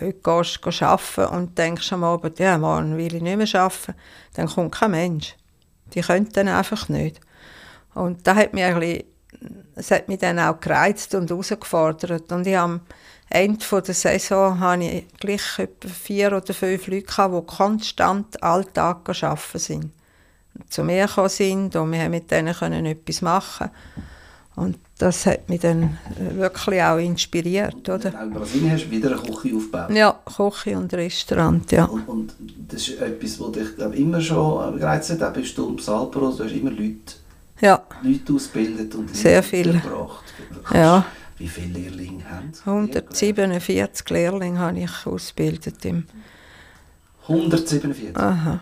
heute 0.00 0.18
gehst, 0.22 0.62
gehst 0.62 0.82
arbeiten 0.82 1.34
und 1.34 1.58
denkst 1.58 1.92
am 1.92 2.04
Abend, 2.04 2.38
ja, 2.38 2.58
morgen 2.58 2.96
will 2.96 3.14
ich 3.14 3.22
nicht 3.22 3.36
mehr 3.36 3.62
arbeiten, 3.62 3.94
dann 4.34 4.48
kommt 4.48 4.74
kein 4.74 4.90
Mensch. 4.90 5.36
Die 5.94 6.00
können 6.00 6.28
dann 6.32 6.48
einfach 6.48 6.88
nicht. 6.88 7.20
Und 7.94 8.26
da 8.26 8.34
hat 8.34 8.54
mich 8.54 8.64
ein 8.64 8.78
bisschen, 8.78 9.04
es 9.76 9.90
hat 9.90 10.08
mich 10.08 10.18
dann 10.18 10.38
auch 10.38 10.60
gereizt 10.60 11.14
und 11.14 11.30
herausgefordert. 11.30 12.30
Und 12.32 12.46
ich 12.46 12.56
am 12.56 12.80
Ende 13.30 13.64
der 13.70 13.94
Saison 13.94 14.60
hatte 14.60 14.84
ich 14.84 15.08
gleich 15.18 15.58
etwa 15.58 15.88
vier 15.88 16.36
oder 16.36 16.54
fünf 16.54 16.86
Leute, 16.86 17.06
gehabt, 17.06 17.34
die 17.34 17.56
konstant 17.56 18.42
alltag 18.42 19.08
arbeiten 19.08 19.58
sind. 19.58 19.90
Zu 20.68 20.84
mir 20.84 21.06
gekommen 21.06 21.28
sind 21.28 21.74
und 21.74 21.90
wir 21.90 22.00
haben 22.00 22.12
mit 22.12 22.30
denen 22.30 22.54
können 22.54 22.86
etwas 22.86 23.22
machen 23.22 23.70
Und 24.54 24.78
das 24.98 25.26
hat 25.26 25.48
mich 25.48 25.60
dann 25.60 25.98
wirklich 26.36 26.80
auch 26.80 26.98
inspiriert. 26.98 27.88
Oder? 27.88 28.22
In 28.22 28.32
Brasilien 28.32 28.70
hast 28.70 28.84
du 28.84 28.90
wieder 28.92 29.10
eine 29.10 29.20
Küche 29.20 29.56
aufgebaut. 29.56 29.90
Ja, 29.90 30.16
Küche 30.24 30.78
und 30.78 30.94
Restaurant, 30.94 31.72
ja. 31.72 31.86
Und, 31.86 32.08
und 32.08 32.34
das 32.68 32.88
ist 32.88 33.00
etwas, 33.00 33.40
was 33.40 33.52
dich 33.52 33.74
glaub, 33.74 33.94
immer 33.96 34.20
schon 34.20 34.78
gereizt 34.78 35.10
hat. 35.10 35.22
Auch 35.24 35.32
bist 35.32 35.58
du 35.58 35.70
im 35.70 35.78
Salpro, 35.80 36.30
du 36.30 36.44
hast 36.44 36.52
immer 36.52 36.70
Leute, 36.70 37.14
Ja, 37.64 37.82
Leute 38.02 38.34
ausgebildet 38.34 38.94
und 38.94 39.16
Sehr 39.16 39.42
viel. 39.42 39.72
gebracht. 39.72 40.24
Ja. 40.70 41.06
Wie 41.38 41.48
viele 41.48 41.78
Lehrlinge 41.78 42.22
haben 42.28 42.52
Sie? 42.52 42.60
147 42.62 44.10
Lehrlinge 44.10 44.58
habe 44.58 44.80
ich 44.80 45.06
ausgebildet. 45.06 45.82
Im 45.86 46.04
147. 47.26 48.14
Aha. 48.18 48.60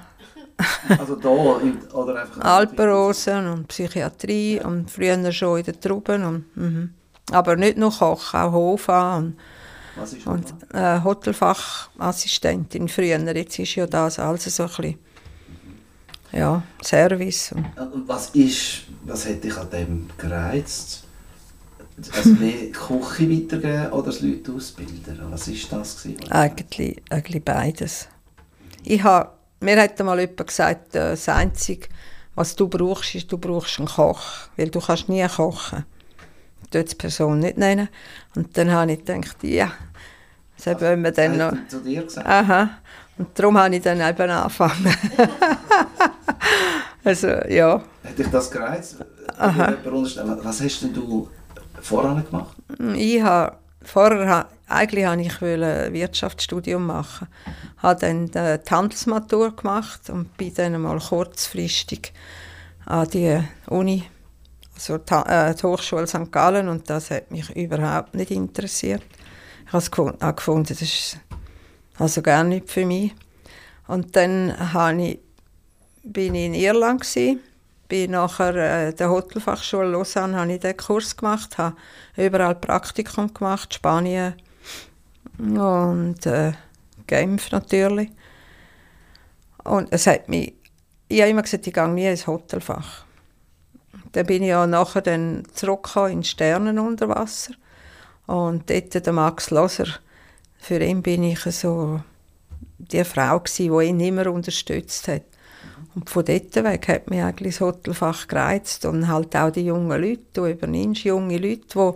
Also 0.89 1.17
da 1.17 1.59
im, 1.61 1.79
oder 1.93 2.23
einfach... 2.23 2.41
Alpenrosen 2.43 3.49
und 3.49 3.67
Psychiatrie 3.67 4.61
und 4.61 4.89
früher 4.89 5.33
schon 5.33 5.59
in 5.59 5.65
den 5.65 5.81
Trauben. 5.81 6.25
Und, 6.25 6.57
mhm. 6.57 6.91
Aber 7.33 7.57
nicht 7.57 7.79
nur 7.79 7.91
Koch, 7.91 8.35
auch 8.35 8.53
Hofa 8.53 9.17
und, 9.17 9.37
Was 9.97 10.13
ist 10.13 10.29
und 10.29 10.45
äh, 10.73 11.01
Hotelfachassistentin 11.03 12.87
früher. 12.87 13.19
Jetzt 13.19 13.59
ist 13.59 13.75
ja 13.75 13.89
das 13.89 14.21
alles 14.21 14.45
so 14.45 14.63
ein 14.63 14.69
bisschen, 14.69 14.99
ja, 16.33 16.63
Service. 16.83 17.53
Und, 17.53 17.93
Und 17.93 18.09
was 18.09 18.31
ist, 18.31 18.85
was 19.05 19.29
hat 19.29 19.45
dich 19.45 19.57
an 19.57 19.71
dem 19.71 20.09
gereizt? 20.19 21.05
Also 22.17 22.31
mehr 22.31 22.71
Küche 22.73 23.31
weitergeben 23.31 23.93
oder 23.93 24.07
das 24.07 24.23
Leute 24.23 24.53
ausbilden? 24.53 25.19
Was 25.31 25.47
ist 25.49 25.71
das 25.71 26.03
gewesen? 26.03 26.33
Eigentlich, 26.33 27.03
eigentlich 27.11 27.45
beides. 27.45 28.09
Ich 28.83 29.03
habe, 29.03 29.31
mir 29.61 29.81
hat 29.81 30.01
einmal 30.01 30.19
jemand 30.19 30.47
gesagt, 30.47 30.95
äh, 30.97 31.11
das 31.11 31.29
Einzige, 31.29 31.89
was 32.35 32.57
du 32.57 32.67
brauchst, 32.67 33.15
ist, 33.15 33.31
du 33.31 33.39
brauchst 33.39 33.79
einen 33.79 33.89
Koch, 33.89 34.49
weil 34.57 34.71
du 34.71 34.81
kannst 34.81 35.09
nie 35.09 35.27
kochen. 35.29 35.85
Ich 36.65 36.85
die 36.85 36.95
Person 36.95 37.41
nicht 37.41 37.59
nennen. 37.59 37.89
Und 38.35 38.57
dann 38.57 38.71
habe 38.71 38.93
ich 38.93 39.05
gedacht, 39.05 39.37
ja, 39.43 39.73
das 40.57 40.81
wollen 40.81 41.03
wir 41.03 41.13
dann 41.13 41.37
noch... 41.37 41.53
Zu 41.69 41.81
dir 41.81 42.03
gesagt? 42.03 42.27
Aha. 42.27 42.71
Und 43.19 43.29
darum 43.39 43.59
habe 43.59 43.77
ich 43.77 43.83
dann 43.83 44.01
eben 44.01 44.31
angefangen. 44.31 44.97
also, 47.05 47.29
ja. 47.49 47.83
Hat 48.05 48.19
dich 48.19 48.29
das 48.29 48.51
gereizt? 48.51 48.97
Aha. 49.39 49.75
Was 50.43 50.61
hast 50.61 50.83
denn 50.83 50.95
du 50.95 51.29
vorher 51.81 52.23
gemacht? 52.23 52.57
Ich 52.95 53.23
habe, 53.23 53.57
vorher, 53.83 54.47
eigentlich 54.69 55.05
wollte 55.05 55.23
ich 55.23 55.43
ein 55.43 55.93
Wirtschaftsstudium 55.93 56.87
machen. 56.87 57.29
Habe 57.79 58.01
dann 58.01 58.31
die 58.31 58.71
Handelsmatur 58.71 59.55
gemacht 59.55 60.09
und 60.11 60.37
bin 60.37 60.55
dann 60.55 60.81
mal 60.81 60.99
kurzfristig 60.99 62.13
an 62.87 63.09
die 63.09 63.41
Uni, 63.69 64.05
also 64.75 64.99
die, 64.99 65.15
äh, 65.15 65.55
Hochschule 65.63 66.07
St. 66.07 66.33
Gallen 66.33 66.69
und 66.69 66.89
das 66.91 67.11
hat 67.11 67.31
mich 67.31 67.51
überhaupt 67.55 68.15
nicht 68.15 68.31
interessiert. 68.31 69.03
Ich 69.67 69.69
habe 69.69 69.79
es 69.79 69.91
gefunden, 69.91 70.19
habe 70.21 70.35
gefunden 70.35 70.67
das 70.69 70.83
ist 70.83 71.19
also 71.99 72.23
gar 72.23 72.45
nicht 72.45 72.71
für 72.71 72.87
mich. 72.87 73.15
Und 73.87 74.17
dann 74.17 74.55
ich, 74.99 75.19
bin 76.03 76.35
ich 76.35 76.47
in 76.47 76.55
Irland 76.55 77.03
gewesen, 77.03 77.41
bin 77.89 78.13
nachher 78.13 78.55
äh, 78.55 78.95
der 78.95 79.11
Hotelfachschule 79.11 79.91
Lausanne 79.91 80.39
habe 80.39 80.53
ich 80.55 80.61
den 80.61 80.77
Kurs 80.77 81.15
gemacht, 81.15 81.59
habe 81.59 81.77
überall 82.17 82.55
Praktikum 82.55 83.35
gemacht, 83.35 83.75
Spanien 83.75 84.35
und 85.39 86.25
äh, 86.25 86.53
Genf 87.07 87.51
natürlich. 87.51 88.11
Und 89.65 89.93
es 89.93 90.07
hat 90.07 90.29
mich, 90.31 90.55
ich 91.09 91.21
habe 91.21 91.31
immer 91.31 91.43
gesagt, 91.43 91.67
ich 91.67 91.75
gehe 91.75 91.89
nie 91.89 92.07
ins 92.07 92.27
Hotelfach. 92.27 93.05
Dann 94.13 94.27
bin 94.27 94.43
ich 94.43 94.49
ja 94.49 94.67
nachher 94.67 95.03
dann 95.03 95.43
zurückgekommen 95.53 96.13
in 96.13 96.25
Sternen 96.25 96.79
unter 96.79 97.09
Wasser 97.11 97.53
und 98.27 98.71
dort 98.71 99.07
der 99.07 99.13
Max 99.13 99.51
Loser, 99.51 99.89
für 100.63 100.79
ihn 100.79 101.03
bin 101.03 101.25
ich 101.25 101.41
so 101.41 102.01
die 102.79 103.03
Frau 103.03 103.41
gsi, 103.41 103.69
die 103.69 103.87
ihn 103.89 103.99
immer 103.99 104.29
unterstützt 104.29 105.09
hat. 105.09 105.25
Und 105.97 106.09
von 106.09 106.25
dort 106.25 106.55
weg 106.55 106.87
hat 106.87 107.11
mich 107.11 107.21
eigentlich 107.21 107.57
das 107.57 107.61
Hotelfach 107.63 108.29
gereizt 108.29 108.85
und 108.85 109.09
halt 109.09 109.35
auch 109.35 109.51
die 109.51 109.67
jungen 109.67 110.01
Leute. 110.01 110.23
Du 110.33 110.47
übernimmst 110.47 111.03
junge 111.03 111.37
Leute, 111.37 111.67
die, 111.75 111.93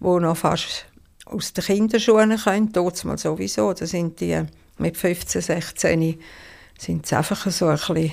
die 0.00 0.20
noch 0.20 0.36
fast 0.38 0.86
aus 1.26 1.52
den 1.52 1.64
Kinderschuhen 1.64 2.34
können, 2.38 2.72
dort 2.72 3.04
mal 3.04 3.18
sowieso. 3.18 3.74
Da 3.74 3.86
sind 3.86 4.20
die 4.20 4.40
mit 4.78 4.96
15, 4.96 5.42
16 5.42 6.18
sind 6.78 7.06
sie 7.06 7.14
einfach 7.14 7.50
so 7.50 7.66
ein 7.66 7.76
bisschen 7.76 8.12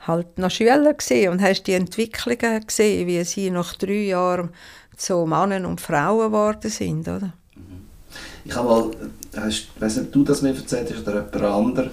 halt 0.00 0.38
noch 0.38 0.50
Schüler 0.50 0.92
gesehen 0.92 1.32
und 1.32 1.40
hast 1.40 1.62
die 1.62 1.72
Entwicklungen 1.72 2.66
gesehen, 2.66 3.06
wie 3.06 3.24
sie 3.24 3.50
nach 3.50 3.74
drei 3.74 4.04
Jahren 4.04 4.50
zu 4.96 5.24
Männern 5.24 5.64
und 5.64 5.80
Frauen 5.80 6.26
geworden 6.26 6.70
sind, 6.70 7.08
oder? 7.08 7.32
Ich 8.44 8.54
habe 8.54 8.68
mal, 8.68 8.90
hast, 9.36 9.68
ich 9.74 9.80
weiß 9.80 9.96
nicht, 9.96 10.06
ob 10.06 10.12
du 10.12 10.24
das 10.24 10.42
mir 10.42 10.54
erzählt 10.54 10.92
hast 10.94 11.02
oder 11.06 11.26
jemand 11.32 11.36
anderes, 11.36 11.90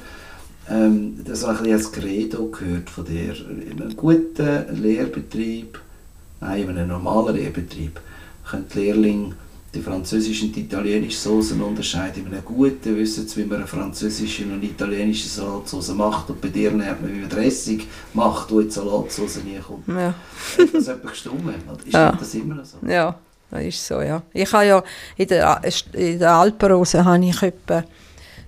ähm, 0.70 1.20
das 1.26 1.42
so 1.42 1.48
ein 1.48 1.58
bisschen 1.58 1.74
als 1.74 1.92
Credo 1.92 2.46
gehört 2.48 2.90
von 2.90 3.06
dir. 3.06 3.34
In 3.72 3.82
einem 3.82 3.96
guten 3.96 4.82
Lehrbetrieb, 4.82 5.80
nein, 6.42 6.64
in 6.64 6.70
einem 6.70 6.88
normalen 6.90 7.36
Lehrbetrieb, 7.36 8.00
können 8.50 8.66
die 8.74 8.80
Lehrlinge 8.80 9.36
die 9.74 9.82
französische 9.82 10.46
und 10.46 10.56
die 10.56 10.62
italienische 10.62 11.18
Soßen 11.18 11.62
unterscheiden. 11.62 12.26
In 12.28 12.34
einem 12.34 12.46
guten 12.46 12.96
wissen 12.96 13.28
sie, 13.28 13.38
wie 13.42 13.46
man 13.46 13.58
eine 13.58 13.68
französische 13.68 14.46
und 14.46 14.54
eine 14.54 14.64
italienische 14.64 15.28
Salatsauce 15.28 15.90
macht. 15.94 16.30
Und 16.30 16.40
bei 16.40 16.48
dir 16.48 16.72
lernt 16.72 17.02
man, 17.02 17.14
wie 17.14 17.20
man 17.20 17.30
Dressing 17.30 17.82
macht, 18.14 18.50
wo 18.52 18.62
in 18.62 18.68
die 18.68 18.74
Salatsauce 18.74 19.44
nie 19.44 19.60
kommt. 19.60 19.86
Ja. 19.90 20.14
Hat 20.58 20.74
das 20.74 20.88
jemand 20.88 21.08
gestummen? 21.08 21.56
Oder 21.68 21.86
Ist 21.86 21.94
Ja. 21.94 22.12
das 22.14 22.34
immer 22.36 22.56
noch 22.56 22.64
so? 22.66 22.78
Ja, 22.88 23.20
ist 23.58 23.86
so, 23.86 24.02
ja. 24.02 24.22
Ich 24.34 24.52
habe 24.54 24.66
ja 24.66 24.84
in 25.18 25.28
der, 25.28 25.62
in 25.94 26.20
der 26.20 26.32
Alpenrose 26.32 27.04
habe 27.04 27.26
ich 27.26 27.42
etwa 27.42 27.84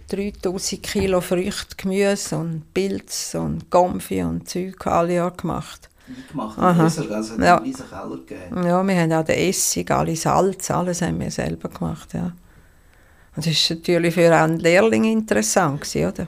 3000 0.10 0.82
Kilo 0.84 1.22
Früchte, 1.22 1.76
Gemüse 1.76 2.38
und 2.38 2.74
Pilz 2.74 3.36
und 3.36 3.70
Gomfi 3.70 4.24
und 4.24 4.48
Zeug 4.48 4.88
alle 4.88 5.16
Jahr 5.16 5.32
gemacht. 5.32 5.90
Esel, 6.88 7.14
also 7.14 7.34
hat 7.34 7.40
Ja. 7.40 7.58
einen 7.58 7.74
Keller 7.74 8.18
gegeben. 8.26 8.66
Ja, 8.66 8.82
wir 8.84 8.96
haben 8.96 9.12
auch 9.12 9.26
den 9.26 9.38
Essig, 9.50 9.92
alle 9.92 10.16
Salz, 10.16 10.72
alles 10.72 11.02
haben 11.02 11.20
wir 11.20 11.30
selber 11.32 11.68
gemacht, 11.68 12.14
ja. 12.14 12.32
Und 13.36 13.46
das 13.46 13.48
ist 13.48 13.70
natürlich 13.70 14.14
für 14.14 14.34
einen 14.34 14.60
Lehrling 14.60 15.04
interessant 15.04 15.82
gewesen, 15.82 16.08
oder? 16.08 16.28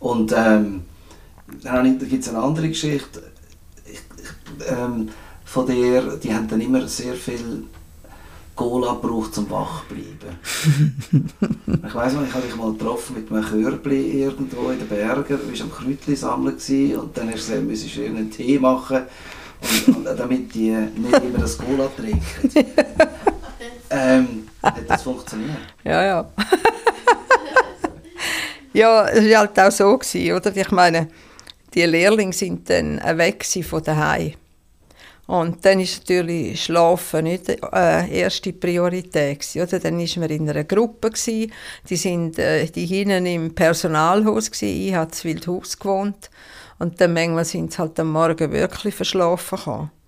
Und 0.00 0.32
ähm, 0.34 0.84
dann 1.62 1.98
gibt 1.98 2.22
es 2.22 2.28
eine 2.30 2.38
andere 2.38 2.68
Geschichte 2.68 3.22
ich, 3.84 4.00
ich, 4.00 4.68
ähm, 4.68 5.10
von 5.52 5.66
der, 5.66 6.16
die 6.16 6.32
haben 6.32 6.48
dann 6.48 6.62
immer 6.62 6.88
sehr 6.88 7.12
viel 7.12 7.64
Cola 8.56 8.94
gebraucht 8.94 9.34
zum 9.34 9.50
wachbleiben. 9.50 10.38
ich 11.86 11.94
weiss 11.94 12.14
noch, 12.14 12.26
ich 12.26 12.32
habe 12.32 12.46
dich 12.46 12.56
mal 12.56 12.72
getroffen 12.72 13.16
mit 13.16 13.30
einem 13.30 13.44
Körbli 13.44 14.22
irgendwo 14.22 14.70
in 14.70 14.78
den 14.78 14.88
Bergen, 14.88 15.38
du 15.38 15.48
warst 15.50 15.60
am 15.60 15.70
Kräutli 15.70 16.16
sammeln 16.16 16.54
und 16.54 17.16
dann 17.18 17.26
hast 17.30 17.48
du 17.48 17.52
gesagt, 17.52 17.58
du 17.58 17.62
müsstest 17.64 17.98
einen 17.98 18.30
Tee 18.30 18.58
machen, 18.58 19.02
und, 19.86 19.96
und, 19.96 20.04
damit 20.18 20.54
die 20.54 20.70
nicht 20.70 21.22
immer 21.22 21.38
das 21.38 21.58
Cola 21.58 21.86
trinken. 21.94 22.50
ähm, 23.90 24.48
hat 24.62 24.88
das 24.88 25.02
funktioniert? 25.02 25.58
Ja, 25.84 26.02
ja. 26.02 26.30
ja, 28.72 29.06
es 29.08 29.30
war 29.30 29.38
halt 29.40 29.60
auch 29.60 29.70
so, 29.70 29.98
gewesen, 29.98 30.34
oder? 30.34 30.56
Ich 30.56 30.70
meine, 30.70 31.08
die 31.74 31.82
Lehrlinge 31.82 32.32
sind 32.32 32.70
dann 32.70 32.98
weg 33.18 33.44
von 33.44 33.82
daheim. 33.82 34.32
Und 35.32 35.64
dann 35.64 35.80
ist 35.80 36.00
natürlich 36.00 36.62
Schlafen 36.62 37.24
nicht 37.24 37.48
äh, 37.48 38.20
erste 38.20 38.52
Priorität 38.52 39.40
gewesen, 39.40 39.62
oder? 39.62 39.80
Dann 39.80 39.98
ist 39.98 40.18
man 40.18 40.28
in 40.28 40.46
einer 40.46 40.64
Gruppe 40.64 41.08
gewesen. 41.08 41.50
Die 41.88 41.96
sind 41.96 42.38
äh, 42.38 42.66
die 42.66 42.84
hinten 42.84 43.24
im 43.24 43.54
Personalhaus 43.54 44.50
gewesen. 44.50 44.88
Ich 44.88 44.94
habe 44.94 45.10
in 45.10 45.24
Wildhaus 45.24 45.78
gewohnt 45.78 46.28
und 46.78 47.00
dann 47.00 47.14
manchmal 47.14 47.46
sind 47.46 47.72
sie 47.72 47.78
halt 47.78 47.98
am 47.98 48.12
Morgen 48.12 48.52
wirklich 48.52 48.94
verschlafen 48.94 49.56
gekommen. 49.56 50.01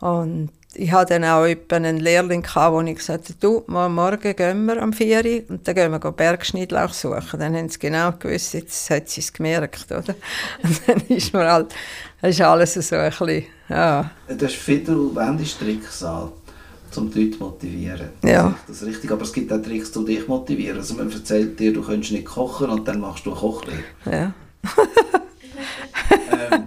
Und 0.00 0.50
ich 0.74 0.92
hatte 0.92 1.14
dann 1.14 1.24
auch 1.24 1.46
einen 1.72 1.98
Lehrling, 1.98 2.42
gehabt, 2.42 2.74
wo 2.74 2.80
ich 2.80 2.96
gesagt 2.96 3.28
habe, 3.28 3.34
du, 3.40 3.64
mal 3.66 3.88
morgen 3.88 4.36
gehen 4.36 4.66
wir 4.66 4.80
am 4.80 4.92
4 4.92 5.24
Uhr 5.24 5.42
und 5.48 5.66
dann 5.66 5.74
gehen 5.74 5.90
wir 5.90 5.98
Bergschnittlauch 5.98 6.92
suchen. 6.92 7.40
Dann 7.40 7.56
haben 7.56 7.68
sie 7.68 7.78
genau 7.78 8.12
gewusst, 8.12 8.54
jetzt 8.54 8.88
hat 8.90 9.08
sie 9.08 9.20
es 9.20 9.32
gemerkt, 9.32 9.90
oder? 9.90 10.14
Und 10.62 10.80
dann 10.86 11.00
ist 11.08 11.32
mir 11.32 11.50
halt, 11.50 11.74
das 12.20 12.30
ist 12.30 12.40
alles 12.40 12.74
so 12.74 12.96
ein 12.96 13.10
bisschen, 13.10 13.44
ja. 13.68 14.10
Du 14.28 14.46
hast 14.46 14.54
viele 14.54 15.14
Wendestricks 15.14 16.04
an, 16.04 16.30
um 16.96 17.10
die 17.10 17.24
Leute 17.24 17.38
zu 17.38 17.44
motivieren. 17.44 18.08
Ja. 18.22 18.54
Das 18.66 18.82
ist 18.82 18.86
richtig, 18.86 19.10
aber 19.10 19.22
es 19.22 19.32
gibt 19.32 19.52
auch 19.52 19.60
Tricks, 19.60 19.96
um 19.96 20.06
dich 20.06 20.20
zu 20.20 20.28
motivieren. 20.28 20.78
Also 20.78 20.94
man 20.94 21.10
erzählt 21.10 21.58
dir, 21.58 21.72
du 21.72 21.82
könntest 21.82 22.12
nicht 22.12 22.26
kochen 22.26 22.70
und 22.70 22.86
dann 22.86 23.00
machst 23.00 23.26
du 23.26 23.32
eine 23.32 23.40
Kochlehre. 23.40 23.82
ja. 24.06 24.32
ähm, 26.52 26.64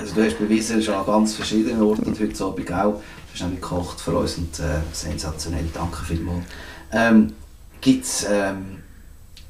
also 0.00 0.14
du 0.14 0.24
hast 0.24 0.38
bewiesen, 0.38 0.82
schon 0.82 0.94
an 0.94 1.06
ganz 1.06 1.34
verschiedenen 1.34 1.80
Orten 1.82 2.04
und 2.04 2.18
heute 2.20 2.44
Abend 2.44 2.72
auch. 2.72 2.94
Du 2.94 3.00
hast 3.32 3.40
nämlich 3.42 3.60
gekocht 3.60 4.00
für 4.00 4.16
uns 4.16 4.36
und 4.38 4.58
äh, 4.60 4.80
sensationell, 4.92 5.68
danke 5.72 6.04
vielmals. 6.04 6.44
Ähm, 6.92 7.32
Gibt 7.80 8.04
es 8.04 8.24
ähm, 8.30 8.78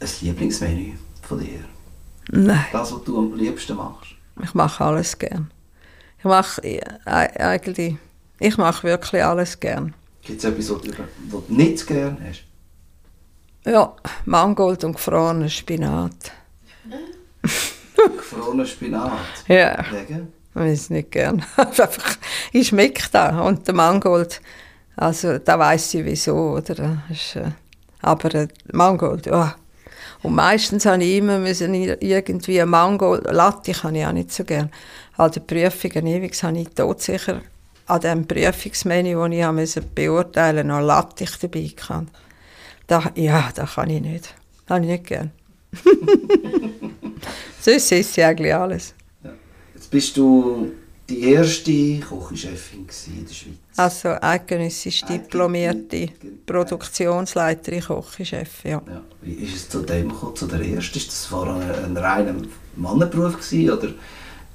ein 0.00 0.08
Lieblingsmenü 0.20 0.92
von 1.22 1.38
dir? 1.40 1.60
Nein, 2.30 2.64
Das, 2.72 2.92
was 2.92 3.04
du 3.04 3.18
am 3.18 3.34
liebsten 3.36 3.76
machst? 3.76 4.10
ich 4.42 4.54
mache 4.54 4.84
alles 4.84 5.18
gern. 5.18 5.50
Ich 6.18 6.24
mache 6.24 6.62
äh, 6.64 6.80
eigentlich, 7.04 7.96
ich 8.40 8.56
mache 8.56 8.82
wirklich 8.88 9.22
alles 9.22 9.60
gern. 9.60 9.94
Gibt 10.22 10.38
es 10.38 10.44
etwas, 10.44 10.70
was 10.70 10.80
du, 10.82 10.90
was 11.30 11.46
du 11.46 11.54
nicht 11.54 11.86
gerne 11.86 12.16
hast? 12.28 12.44
Ja, 13.66 13.94
Mangold 14.24 14.82
und 14.84 14.94
gefrorener 14.94 15.48
Spinat. 15.50 16.32
Gefrorener 17.96 18.66
Spinat. 18.66 19.12
Ja. 19.48 19.84
Wegen? 19.90 20.32
Ich 20.50 20.60
weiß 20.60 20.90
nicht 20.90 21.10
gern. 21.10 21.44
Einfach, 21.56 22.16
ich 22.52 22.68
schmecke 22.68 23.04
da. 23.10 23.40
Und 23.40 23.66
der 23.66 23.74
Mangold, 23.74 24.40
also 24.96 25.38
da 25.38 25.58
weiß 25.58 25.94
ich 25.94 26.04
wieso, 26.04 26.56
oder? 26.56 27.02
Ist, 27.10 27.36
äh, 27.36 27.50
aber 28.00 28.34
äh, 28.34 28.48
Mangold, 28.72 29.26
ja. 29.26 29.56
Und 30.22 30.34
meistens 30.34 30.86
habe 30.86 31.04
ich 31.04 31.18
immer 31.18 31.38
müssen 31.38 31.74
irgendwie 31.74 32.60
ein 32.60 32.68
Mango, 32.68 33.16
Latte 33.16 33.72
kann 33.72 33.94
ich 33.94 34.06
auch 34.06 34.12
nicht 34.12 34.32
so 34.32 34.44
gerne. 34.44 34.70
An 35.16 35.30
den 35.30 35.46
Prüfungen 35.46 36.06
ewig 36.06 36.42
habe 36.42 36.58
ich 36.58 36.68
todsicher 36.70 37.42
an 37.86 38.00
dem 38.00 38.26
Prüfungsmenü, 38.26 39.14
das 39.14 39.30
ich 39.30 39.52
müssen 39.52 39.94
beurteilen 39.94 40.68
noch 40.68 40.80
Latte 40.80 41.26
dabei 41.40 41.70
kann. 41.76 42.08
Da, 42.86 43.12
ja, 43.14 43.50
das 43.54 43.74
kann 43.74 43.90
ich 43.90 44.00
nicht. 44.00 44.34
Das 44.66 44.76
habe 44.76 44.84
ich 44.86 44.92
nicht 44.92 45.06
gern. 45.06 45.30
Sonst 47.60 47.92
ist 47.92 48.16
ja 48.16 48.28
eigentlich 48.28 48.54
alles. 48.54 48.94
Ja. 49.22 49.30
Jetzt 49.74 49.90
bist 49.90 50.16
du 50.16 50.72
die 51.08 51.22
erste 51.22 52.00
Kochchefin 52.00 52.86
in 53.06 53.26
der 53.26 53.34
Schweiz. 53.34 53.54
Also 53.76 54.16
eidgenössisch 54.20 55.02
diplomierte 55.02 56.08
Produktionsleiterin, 56.46 57.82
Kochchef, 57.82 58.64
ja. 58.64 58.82
ja. 58.86 59.02
Wie 59.20 59.32
ist 59.32 59.56
es 59.56 59.68
zu 59.68 59.82
dem 59.82 60.08
gekommen, 60.08 60.36
zu 60.36 60.46
der 60.46 60.60
ersten? 60.60 60.98
Ist 60.98 61.08
das 61.08 61.26
vorher 61.26 61.54
ein, 61.54 61.84
ein 61.84 61.96
reiner 61.96 62.34
Mannenberuf 62.76 63.36
gewesen, 63.36 63.70
oder 63.70 63.88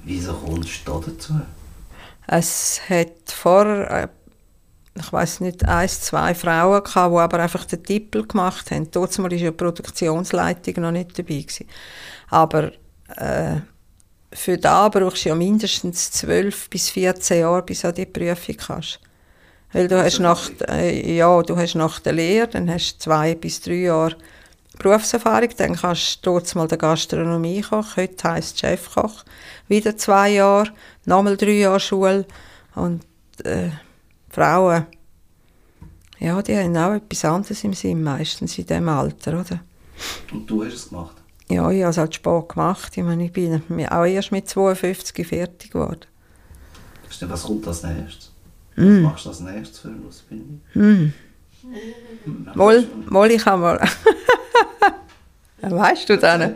wieso 0.03 0.33
kommst 0.33 0.87
du 0.87 0.91
da 0.91 1.01
dazu? 1.05 1.33
Es 2.27 2.81
hat 2.89 3.11
vorher, 3.25 4.03
äh, 4.03 4.07
ich 4.99 5.11
weiß 5.11 5.41
nicht, 5.41 5.65
eins, 5.65 6.01
zwei 6.01 6.33
Frauen 6.33 6.83
gehabt, 6.83 7.13
die 7.13 7.17
aber 7.19 7.39
einfach 7.39 7.65
den 7.65 7.83
Titel 7.83 8.25
gemacht 8.25 8.71
haben. 8.71 8.89
Trotzdem 8.91 9.23
war 9.23 9.31
ja 9.33 9.51
die 9.51 9.57
Produktionsleitung 9.57 10.83
noch 10.83 10.91
nicht 10.91 11.17
dabei 11.17 11.41
gewesen. 11.41 11.67
Aber 12.29 12.71
äh, 13.15 13.57
für 14.31 14.57
da 14.57 14.89
brauchst 14.89 15.25
du 15.25 15.29
ja 15.29 15.36
mindestens 15.36 16.12
12 16.12 16.69
bis 16.69 16.89
14 16.89 17.41
Jahre, 17.41 17.63
bis 17.63 17.81
du 17.81 17.91
die 17.91 18.05
Prüfung 18.05 18.55
kannst. 18.57 19.00
Weil 19.71 19.88
du 19.88 20.03
hast 20.03 20.19
nach, 20.19 20.50
äh, 20.67 21.15
ja, 21.15 21.41
du 21.43 21.55
hast 21.55 21.75
nach 21.75 22.00
der 22.00 22.13
Lehre, 22.13 22.48
dann 22.48 22.69
hast 22.69 22.95
du 22.95 23.00
zwei 23.00 23.36
bis 23.36 23.62
drei 23.62 23.81
Jahre 23.81 24.15
Berufserfahrung, 24.79 25.50
dann 25.57 25.75
kannst 25.75 26.25
du 26.25 26.31
dort 26.31 26.55
mal 26.55 26.67
den 26.67 26.77
Gastronomiekoch, 26.77 27.98
heute 27.98 28.29
heisst 28.29 28.59
Chefkoch, 28.59 29.25
wieder 29.67 29.98
zwei 29.98 30.29
Jahre, 30.29 30.71
nochmal 31.05 31.38
drei 31.38 31.59
Jahre 31.59 31.79
Schule 31.79 32.25
und 32.75 33.03
äh, 33.43 33.69
Frauen, 34.29 34.86
ja, 36.19 36.41
die 36.41 36.55
haben 36.55 36.77
auch 36.77 36.93
etwas 36.93 37.25
anderes 37.25 37.63
im 37.63 37.74
Sinn, 37.74 38.03
meistens 38.03 38.57
in 38.57 38.65
diesem 38.65 38.89
Alter, 38.89 39.39
oder? 39.39 39.59
Und 40.31 40.50
du 40.50 40.63
hast 40.63 40.74
es 40.74 40.89
gemacht? 40.89 41.18
Ja, 41.49 41.69
ich 41.71 41.81
habe 41.81 41.91
es 41.91 41.97
halt 41.97 42.15
Sport 42.15 42.53
gemacht. 42.53 42.95
Ich 42.95 43.03
meine, 43.03 43.25
ich 43.25 43.31
bin 43.31 43.61
auch 43.89 44.05
erst 44.05 44.31
mit 44.31 44.47
52 44.47 45.27
fertig 45.27 45.71
geworden. 45.71 46.05
Was 47.21 47.43
kommt 47.43 47.67
als 47.67 47.83
nächstes? 47.83 48.31
Mm. 48.75 48.97
Was 48.97 49.01
machst 49.03 49.25
du 49.25 49.29
als 49.29 49.39
nächstes 49.39 49.79
für 49.79 49.87
eine 49.87 50.07
Ausbildung? 50.07 50.61
Mm. 50.73 51.13
Mal, 52.55 52.87
mal, 53.07 53.31
ich 53.31 53.45
habe 53.45 53.61
mal... 53.61 53.89
weißt 55.61 56.09
du 56.09 56.17
das? 56.17 56.39
Ja, 56.39 56.51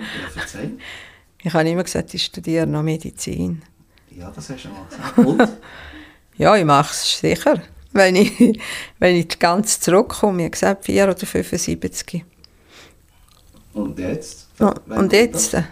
ich 1.43 1.53
habe 1.53 1.69
immer 1.69 1.83
gesagt, 1.83 2.13
ich 2.13 2.23
studiere 2.23 2.67
noch 2.67 2.83
Medizin. 2.83 3.61
Ja, 4.11 4.31
das 4.31 4.49
hast 4.49 4.65
du 4.65 4.69
mal 4.69 5.35
gesagt. 5.35 5.57
Ja, 6.35 6.55
ich 6.55 6.65
mache 6.65 6.91
es 6.91 7.19
sicher. 7.19 7.61
Wenn 7.91 8.15
ich, 8.15 8.59
wenn 8.99 9.15
ich 9.15 9.37
ganz 9.39 9.79
zurückkomme, 9.79 10.39
ich 10.39 10.45
habe 10.45 10.51
gesagt, 10.51 10.85
4 10.85 11.03
oder 11.03 11.15
75. 11.15 12.25
Und 13.73 13.97
jetzt? 13.99 14.47
Ja, 14.59 14.73
und 14.89 15.13
jetzt? 15.13 15.53
Äh, 15.53 15.63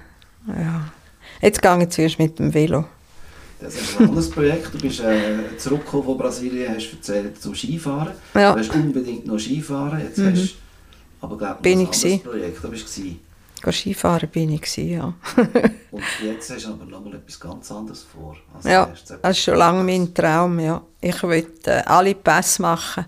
ja. 0.47 0.91
Jetzt 1.41 1.61
gehe 1.61 1.83
ich 1.83 1.89
zuerst 1.89 2.19
mit 2.19 2.37
dem 2.39 2.53
Velo. 2.53 2.85
Das 3.59 3.75
ist 3.75 3.99
ein 3.99 4.07
anderes 4.07 4.29
Projekt. 4.29 4.73
Du 4.73 4.79
bist 4.79 4.99
äh, 5.01 5.55
zurückgekommen 5.57 6.03
von 6.03 6.17
Brasilien, 6.17 6.73
hast 6.73 6.91
erzählt, 6.91 7.41
zum 7.41 7.53
Skifahren. 7.53 8.13
Ja. 8.33 8.53
Du 8.53 8.59
hast 8.59 8.73
unbedingt 8.73 9.27
noch 9.27 9.39
Skifahren. 9.39 9.99
Jetzt 9.99 10.17
mhm. 10.17 10.31
hast 10.31 10.55
aber 11.21 11.37
glaub, 11.37 11.61
bin 11.61 11.79
ein 11.79 11.85
anderes 11.85 12.03
ich 12.03 12.23
Projekt. 12.23 12.63
Da 12.63 12.67
bist 12.67 12.97
du 12.97 13.71
Skifahren 13.71 14.29
bin 14.29 14.49
ich 14.51 14.75
ja. 14.77 15.13
und 15.91 16.03
jetzt 16.23 16.49
hast 16.49 16.65
du 16.65 16.69
aber 16.69 16.85
noch 16.85 17.05
mal 17.05 17.13
etwas 17.13 17.39
ganz 17.39 17.71
anderes 17.71 18.01
vor. 18.03 18.35
Also 18.55 18.69
ja, 18.69 18.91
das 19.21 19.37
ist 19.37 19.43
schon 19.43 19.57
lange 19.57 19.83
mein 19.83 20.11
Traum, 20.13 20.59
ja. 20.59 20.81
Ich 20.99 21.21
möchte 21.21 21.71
äh, 21.71 21.83
alle 21.85 22.15
Pässe 22.15 22.63
machen 22.63 23.05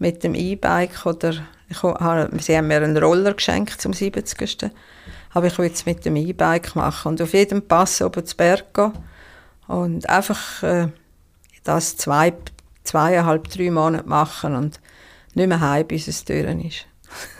mit 0.00 0.24
dem 0.24 0.34
E-Bike 0.34 1.06
oder 1.06 1.34
ich 1.72 1.82
habe, 1.82 2.30
sie 2.40 2.56
haben 2.56 2.68
mir 2.68 2.76
einen 2.76 2.96
Roller 2.96 3.34
geschenkt 3.34 3.80
zum 3.80 3.92
70 3.92 4.70
aber 5.34 5.46
ich 5.46 5.58
will 5.58 5.70
es 5.72 5.86
mit 5.86 6.04
dem 6.04 6.16
E-Bike 6.16 6.76
machen 6.76 7.08
und 7.08 7.22
auf 7.22 7.32
jedem 7.32 7.62
Pass 7.62 8.02
oben 8.02 8.24
zu 8.24 8.36
Berg 8.36 8.74
gehen 8.74 8.92
und 9.66 10.08
einfach 10.08 10.62
äh, 10.62 10.88
das 11.64 11.96
zwei, 11.96 12.34
zweieinhalb, 12.84 13.48
drei 13.48 13.70
Monate 13.70 14.08
machen 14.08 14.54
und 14.54 14.80
nicht 15.34 15.48
mehr 15.48 15.60
heim, 15.60 15.86
bis 15.86 16.08
es 16.08 16.24
Türen 16.24 16.60
ist. 16.60 16.86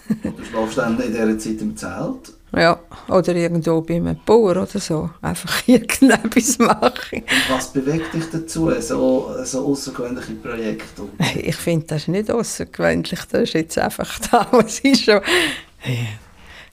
du 0.08 0.44
schlafst 0.44 0.78
dann 0.78 0.98
in 0.98 1.12
dieser 1.12 1.38
Zeit 1.38 1.60
im 1.60 1.76
Zelt? 1.76 2.32
Ja, 2.54 2.78
oder 3.08 3.34
irgendwo 3.34 3.80
bei 3.80 3.96
einem 3.96 4.18
Bauer 4.26 4.50
oder 4.50 4.66
so. 4.66 5.08
Einfach 5.22 5.62
irgendetwas 5.66 6.58
machen. 6.58 7.22
Und 7.22 7.50
was 7.50 7.72
bewegt 7.72 8.12
dich 8.12 8.28
dazu, 8.30 8.70
so, 8.80 9.34
so 9.42 9.66
außergewöhnliche 9.66 10.32
Projekte? 10.34 11.02
Ich 11.36 11.56
finde 11.56 11.86
das 11.86 12.08
nicht 12.08 12.30
außergewöhnlich, 12.30 13.20
das 13.30 13.42
ist 13.42 13.54
jetzt 13.54 13.78
einfach 13.78 14.18
da, 14.30 14.46
was 14.52 14.80
ist 14.80 15.04
schon... 15.04 15.20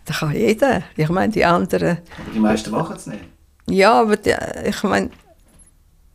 Das 0.05 0.19
kann 0.19 0.33
jeder. 0.33 0.83
Ich 0.97 1.09
meine, 1.09 1.31
die 1.31 1.45
anderen... 1.45 1.99
Aber 2.17 2.31
die 2.33 2.39
meisten 2.39 2.71
machen 2.71 2.95
es 2.95 3.07
nicht. 3.07 3.23
Ja, 3.69 4.01
aber 4.01 4.17
die, 4.17 4.35
ich 4.65 4.83
meine, 4.83 5.11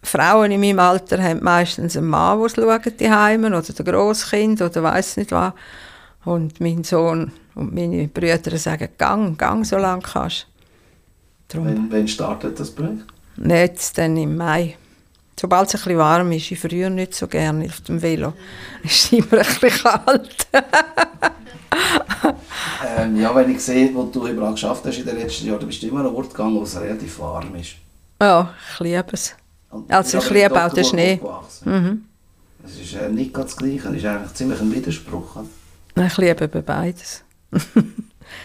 Frauen 0.02 0.50
in 0.50 0.60
meinem 0.60 0.80
Alter 0.80 1.22
haben 1.22 1.42
meistens 1.42 1.96
einen 1.96 2.08
Mann, 2.08 2.40
der 2.40 2.48
schaut, 2.50 3.00
die 3.00 3.10
Heimen 3.10 3.54
oder 3.54 3.72
der 3.72 3.84
Grosskind 3.84 4.60
oder 4.60 4.82
weiß 4.82 5.16
nicht 5.16 5.32
was. 5.32 5.52
Und 6.24 6.60
mein 6.60 6.84
Sohn 6.84 7.32
und 7.54 7.74
meine 7.74 8.08
Brüder 8.08 8.56
sagen, 8.58 8.88
gang, 8.98 9.38
gang, 9.38 9.64
so 9.64 9.76
lange 9.76 10.02
kannst. 10.02 10.46
Wann, 11.52 11.90
wann 11.90 12.08
startet 12.08 12.58
das 12.58 12.70
Projekt? 12.70 13.04
Jetzt 13.36 13.98
dann 13.98 14.16
im 14.16 14.36
Mai. 14.36 14.76
Sobald 15.38 15.68
es 15.68 15.74
ein 15.74 15.78
bisschen 15.78 15.98
warm 15.98 16.32
ist, 16.32 16.50
ich 16.50 16.58
früher 16.58 16.90
nicht 16.90 17.14
so 17.14 17.26
gerne 17.26 17.66
auf 17.66 17.80
dem 17.82 18.00
Velo. 18.00 18.34
Es 18.82 19.04
ist 19.12 19.12
immer 19.12 19.38
ein 19.40 19.46
bisschen 19.60 19.70
kalt. 19.70 20.46
ähm, 22.96 23.16
ja, 23.20 23.34
wenn 23.34 23.50
ich 23.50 23.60
sehe, 23.60 23.92
wo 23.94 24.04
du 24.04 24.26
überall 24.26 24.52
geschafft 24.52 24.84
hast 24.84 24.98
in 24.98 25.06
den 25.06 25.18
letzten 25.18 25.46
Jahren, 25.46 25.66
bist 25.66 25.82
du 25.82 25.88
immer 25.88 26.00
an 26.00 26.06
einen 26.06 26.16
Ort 26.16 26.30
gegangen, 26.30 26.56
wo 26.56 26.62
es 26.62 26.80
relativ 26.80 27.18
warm 27.18 27.54
ist. 27.56 27.74
Ja, 28.20 28.54
ich 28.72 28.80
liebe 28.80 29.08
es. 29.12 29.34
Also 29.88 30.18
ich 30.18 30.30
liebe 30.30 30.64
auch 30.64 30.72
den 30.72 30.84
Schnee. 30.84 31.20
Mhm. 31.64 32.04
Es 32.64 32.80
ist 32.80 32.94
äh, 32.94 33.08
nicht 33.08 33.34
ganz 33.34 33.50
das 33.50 33.56
Gleiche, 33.56 33.88
es 33.88 33.96
ist 33.96 34.06
eigentlich 34.06 34.34
ziemlich 34.34 34.60
ein 34.60 34.72
Widerspruch. 34.72 35.42
Ich 35.96 36.16
liebe 36.16 36.48
beides. 36.48 37.24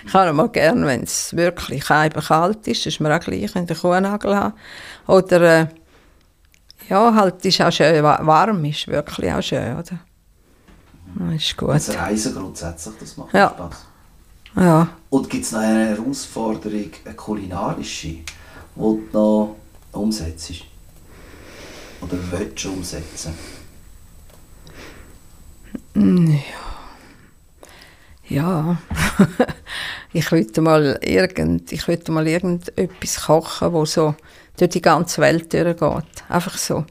Ich 0.06 0.14
habe 0.14 0.34
mal 0.34 0.50
gerne, 0.50 0.86
wenn 0.86 1.04
es 1.04 1.36
wirklich 1.36 1.86
kalt 1.86 2.68
ist, 2.68 2.86
ist 2.86 3.00
mir 3.00 3.16
auch 3.16 3.20
gleich, 3.20 3.54
wenn 3.56 3.68
ich 3.70 3.80
Kuhnagel 3.80 4.36
habe. 4.36 4.54
Oder 5.08 5.42
äh, 5.62 5.68
ja, 6.90 7.14
halt 7.14 7.46
ist 7.46 7.62
auch 7.62 7.72
schön, 7.72 8.04
warm 8.04 8.66
ist 8.66 8.88
wirklich 8.88 9.32
auch 9.32 9.42
schön, 9.42 9.74
oder? 9.74 10.00
Das 11.16 11.36
ist 11.36 11.58
gut. 11.58 11.70
Das 11.70 11.96
Reisen 11.96 12.36
grundsätzlich, 12.36 12.96
das 13.00 13.18
macht 13.18 13.34
ja. 13.34 13.50
Spaß. 13.50 13.86
Ja. 14.56 14.88
Und 15.10 15.30
gibt 15.30 15.46
es 15.46 15.52
noch 15.52 15.60
eine 15.60 15.90
Herausforderung, 15.90 16.92
eine 17.06 17.16
kulinarische, 17.16 18.08
die 18.08 18.26
du 18.76 19.02
noch 19.12 19.56
umsetzt? 19.92 20.54
Oder 22.02 22.18
willst 22.32 22.64
du 22.64 22.72
umsetzen? 22.72 23.34
Ja. 25.96 26.40
Ja. 28.30 28.78
ich 30.14 30.32
wollte 30.32 30.62
mal 30.62 30.98
irgend, 31.02 31.72
ich 31.72 31.88
wollte 31.88 32.12
mal 32.12 32.28
irgendetwas 32.28 33.26
kochen, 33.26 33.74
wo 33.74 33.86
so 33.86 34.14
durch 34.58 34.72
die 34.72 34.82
ganze 34.82 35.22
Welt 35.22 35.52
durchgeht. 35.52 36.24
Einfach 36.30 36.58
so. 36.58 36.86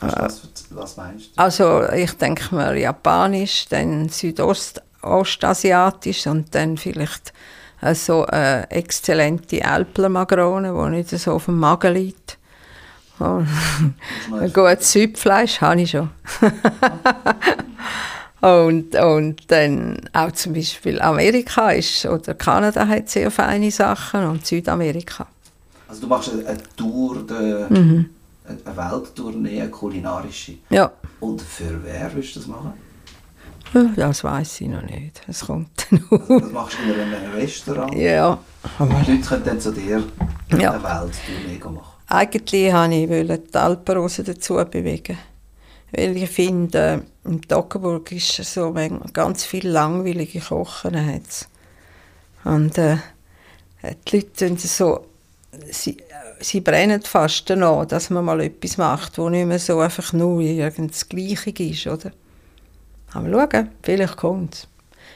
Was, 0.00 0.48
was 0.70 0.96
meinst 0.96 1.36
du? 1.36 1.42
Also 1.42 1.82
ich 1.92 2.12
denke 2.12 2.54
mir 2.54 2.78
Japanisch, 2.78 3.66
dann 3.68 4.08
Südostasiatisch 4.08 6.26
und 6.26 6.54
dann 6.54 6.78
vielleicht 6.78 7.34
äh, 7.82 7.94
so 7.94 8.26
äh, 8.26 8.62
exzellente 8.70 9.62
Alplermagrone, 9.64 10.72
die 10.72 10.90
nicht 10.96 11.10
so 11.10 11.32
auf 11.32 11.46
dem 11.46 11.58
Magen 11.58 11.94
liegt. 11.94 12.38
Ein 13.18 13.48
gutes 14.54 14.92
Südfleisch 14.92 15.60
habe 15.60 15.82
ich 15.82 15.90
schon. 15.90 16.10
und, 18.40 18.94
und 18.94 19.50
dann 19.50 20.00
auch 20.12 20.32
zum 20.32 20.54
Beispiel 20.54 21.00
Amerika 21.00 21.70
ist, 21.70 22.06
oder 22.06 22.34
Kanada 22.34 22.86
hat 22.86 23.08
sehr 23.08 23.30
feine 23.30 23.70
Sachen 23.70 24.24
und 24.24 24.46
Südamerika. 24.46 25.26
Also 25.88 26.02
du 26.02 26.06
machst 26.06 26.32
eine, 26.32 26.58
Tour, 26.76 27.22
de, 27.26 27.68
mhm. 27.68 28.10
eine 28.46 28.76
Welttournee, 28.76 29.60
eine 29.60 29.70
kulinarische. 29.70 30.54
Ja. 30.70 30.90
Und 31.18 31.42
für 31.42 31.84
wer 31.84 32.10
willst 32.14 32.36
du 32.36 32.40
das 32.40 32.48
machen? 32.48 32.72
Das 33.96 34.24
weiß 34.24 34.62
ich 34.62 34.68
noch 34.68 34.82
nicht. 34.82 35.20
Es 35.28 35.46
kommt 35.46 35.86
noch. 35.90 36.12
Also 36.12 36.40
das 36.40 36.52
machst 36.52 36.78
du 36.78 36.92
in 36.92 37.00
einem 37.00 37.32
Restaurant? 37.34 37.94
Ja. 37.94 38.38
Aber 38.78 38.94
die 39.06 39.12
Leute 39.12 39.28
können 39.28 39.44
dann 39.44 39.60
zu 39.60 39.72
dir 39.72 40.02
ja. 40.56 40.72
eine 40.72 40.82
Welttournee 40.82 41.58
machen? 41.58 41.90
Eigentlich 42.08 42.72
wollte 42.72 43.34
ich 43.34 43.50
die 43.50 43.58
Alpenrose 43.58 44.24
dazu 44.24 44.54
bewegen. 44.54 45.18
Weil 45.92 46.16
ich 46.16 46.30
finde, 46.30 47.02
in 47.24 47.42
Toggenburg 47.42 48.12
ist 48.12 48.36
so 48.44 48.74
ganz 49.12 49.44
viele 49.44 49.70
langweilige 49.70 50.40
Kochen. 50.40 51.22
Und 52.44 52.78
äh, 52.78 52.96
die 54.08 54.16
Leute 54.16 54.56
so, 54.56 55.06
sie, 55.70 55.96
sie 56.40 56.60
brennen 56.60 57.02
fast 57.02 57.50
an, 57.50 57.88
dass 57.88 58.10
man 58.10 58.24
mal 58.24 58.40
etwas 58.40 58.76
macht, 58.76 59.18
wo 59.18 59.28
nicht 59.28 59.46
mehr 59.46 59.58
so 59.58 59.80
einfach 59.80 60.12
nur 60.12 60.40
irgendwas 60.40 61.08
Gleiche 61.08 61.50
ist, 61.50 61.86
oder? 61.86 62.12
Aber 63.12 63.30
schauen, 63.30 63.70
vielleicht 63.82 64.16
kommt 64.16 64.54
es. 64.54 64.66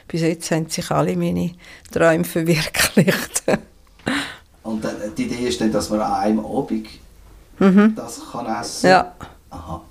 Bis 0.07 0.21
jetzt 0.21 0.51
haben 0.51 0.69
sich 0.69 0.91
alle 0.91 1.15
meine 1.15 1.51
Träume 1.91 2.25
verwirklicht. 2.25 3.43
Und 4.63 4.83
dann, 4.83 4.95
die 5.15 5.23
Idee 5.25 5.47
ist 5.47 5.61
dann, 5.61 5.71
dass 5.71 5.89
man 5.89 6.01
an 6.01 6.13
einem 6.13 6.45
Abend 6.45 6.87
mhm. 7.59 7.93
das 7.95 8.21
kann 8.31 8.45
essen 8.47 8.89
Ja. 8.89 9.13
Aha, 9.49 9.81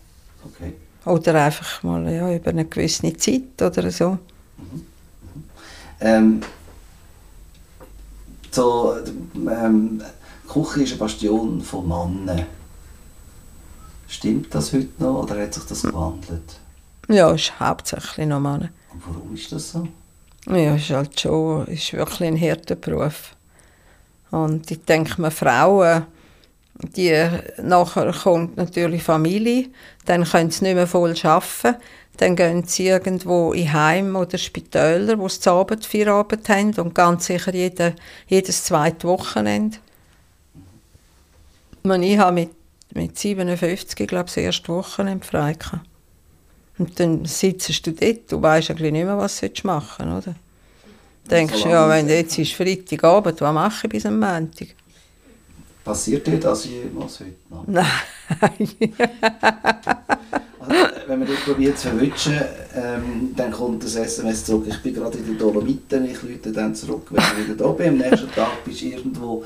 okay. 0.44 0.74
Oder 1.04 1.44
einfach 1.44 1.83
mal 1.83 2.11
ja, 2.11 2.35
über 2.35 2.50
eine 2.50 2.64
gewisse 2.64 3.14
Zeit 3.16 3.61
oder 3.61 3.90
so. 3.90 4.11
Mhm. 4.11 4.18
Mhm. 4.72 5.44
Ähm, 6.00 6.40
so, 8.50 8.96
ähm, 9.50 10.02
die 10.44 10.52
Küche 10.52 10.83
ist 10.83 10.92
eine 10.92 10.98
Bastion 10.98 11.61
von 11.61 11.88
Männern. 11.88 12.46
Stimmt 14.09 14.54
das 14.54 14.72
heute 14.72 15.02
noch 15.02 15.24
oder 15.24 15.42
hat 15.42 15.54
sich 15.54 15.64
das 15.64 15.83
gewandelt? 15.83 16.61
Ja, 17.09 17.33
ist 17.33 17.59
hauptsächlich 17.59 18.26
noch 18.26 18.40
Männer. 18.40 18.70
Und 18.92 19.02
warum 19.07 19.35
ist 19.35 19.50
das 19.52 19.72
so? 19.72 19.88
Ja, 20.46 20.76
es 20.76 20.83
ist 20.83 20.90
halt 20.90 21.20
schon 21.20 21.66
ist 21.66 21.92
wirklich 21.92 22.28
ein 22.28 22.40
harter 22.40 22.76
Beruf. 22.76 23.35
Und 24.30 24.70
ich 24.70 24.85
denke 24.85 25.20
mir, 25.20 25.30
Frauen, 25.30 26.07
die, 26.82 27.28
nachher 27.62 28.12
kommt 28.12 28.56
natürlich 28.56 29.02
Familie, 29.02 29.68
dann 30.06 30.24
können 30.24 30.50
sie 30.50 30.64
nicht 30.64 30.74
mehr 30.74 30.87
voll 30.87 31.14
arbeiten, 31.22 31.76
dann 32.16 32.37
gehen 32.37 32.64
sie 32.64 32.88
irgendwo 32.88 33.52
in 33.52 33.72
Heim 33.72 34.16
oder 34.16 34.38
Spitäler, 34.38 35.18
wo 35.18 35.28
sie 35.28 35.40
zu 35.40 35.50
Abend, 35.50 35.84
vier 35.84 36.08
Abend 36.08 36.48
haben 36.48 36.74
und 36.74 36.94
ganz 36.94 37.26
sicher 37.26 37.52
jede, 37.52 37.94
jedes 38.26 38.64
zweite 38.64 39.08
Wochenende. 39.08 39.78
Ich 41.84 42.18
habe 42.18 42.32
mit, 42.32 42.50
mit 42.94 43.18
57, 43.18 44.06
glaube 44.06 44.28
ich, 44.28 44.34
das 44.34 44.37
erste 44.37 44.68
Wochenende 44.68 45.26
frei 45.26 45.54
gehabt. 45.54 45.87
Und 46.78 46.98
dann 46.98 47.24
sitzt 47.24 47.87
du 47.87 47.92
dort, 47.92 48.32
du 48.32 48.42
weißt 48.42 48.70
eigentlich 48.70 48.92
nicht 48.92 49.04
mehr, 49.04 49.18
was 49.18 49.40
du 49.40 49.48
machen 49.64 50.10
sollst, 50.10 50.28
oder? 50.28 50.37
Du 51.24 51.30
denkst, 51.30 51.54
so 51.54 51.68
ja, 51.68 51.88
wenn 51.88 52.08
jetzt 52.08 52.38
ist 52.38 52.52
Freitagabend, 52.52 53.40
was 53.40 53.54
mache 53.54 53.87
ich 53.87 53.92
bis 53.92 54.06
am 54.06 54.18
Montag? 54.18 54.68
Passiert 55.84 56.26
dir 56.26 56.40
das 56.40 56.64
jemals 56.64 57.20
heute 57.20 57.34
noch? 57.50 57.66
Nein. 57.66 57.84
also, 60.58 60.74
wenn 61.06 61.18
man 61.18 61.28
dich 61.28 61.44
probiert 61.44 61.78
zu 61.78 61.88
verwischen, 61.88 62.40
ähm, 62.74 63.34
dann 63.36 63.52
kommt 63.52 63.84
das 63.84 63.94
SMS 63.96 64.46
zurück, 64.46 64.64
ich 64.66 64.82
bin 64.82 64.94
gerade 64.94 65.18
in 65.18 65.26
den 65.26 65.38
Dolomiten, 65.38 66.06
ich 66.06 66.22
rufe 66.22 66.50
dann 66.52 66.74
zurück, 66.74 67.08
wenn 67.10 67.22
ich 67.22 67.48
wieder 67.48 67.66
da 67.66 67.72
bin. 67.72 67.88
Am 67.88 67.98
nächsten 67.98 68.32
Tag 68.32 68.64
bist 68.64 68.80
du 68.80 68.86
irgendwo, 68.86 69.44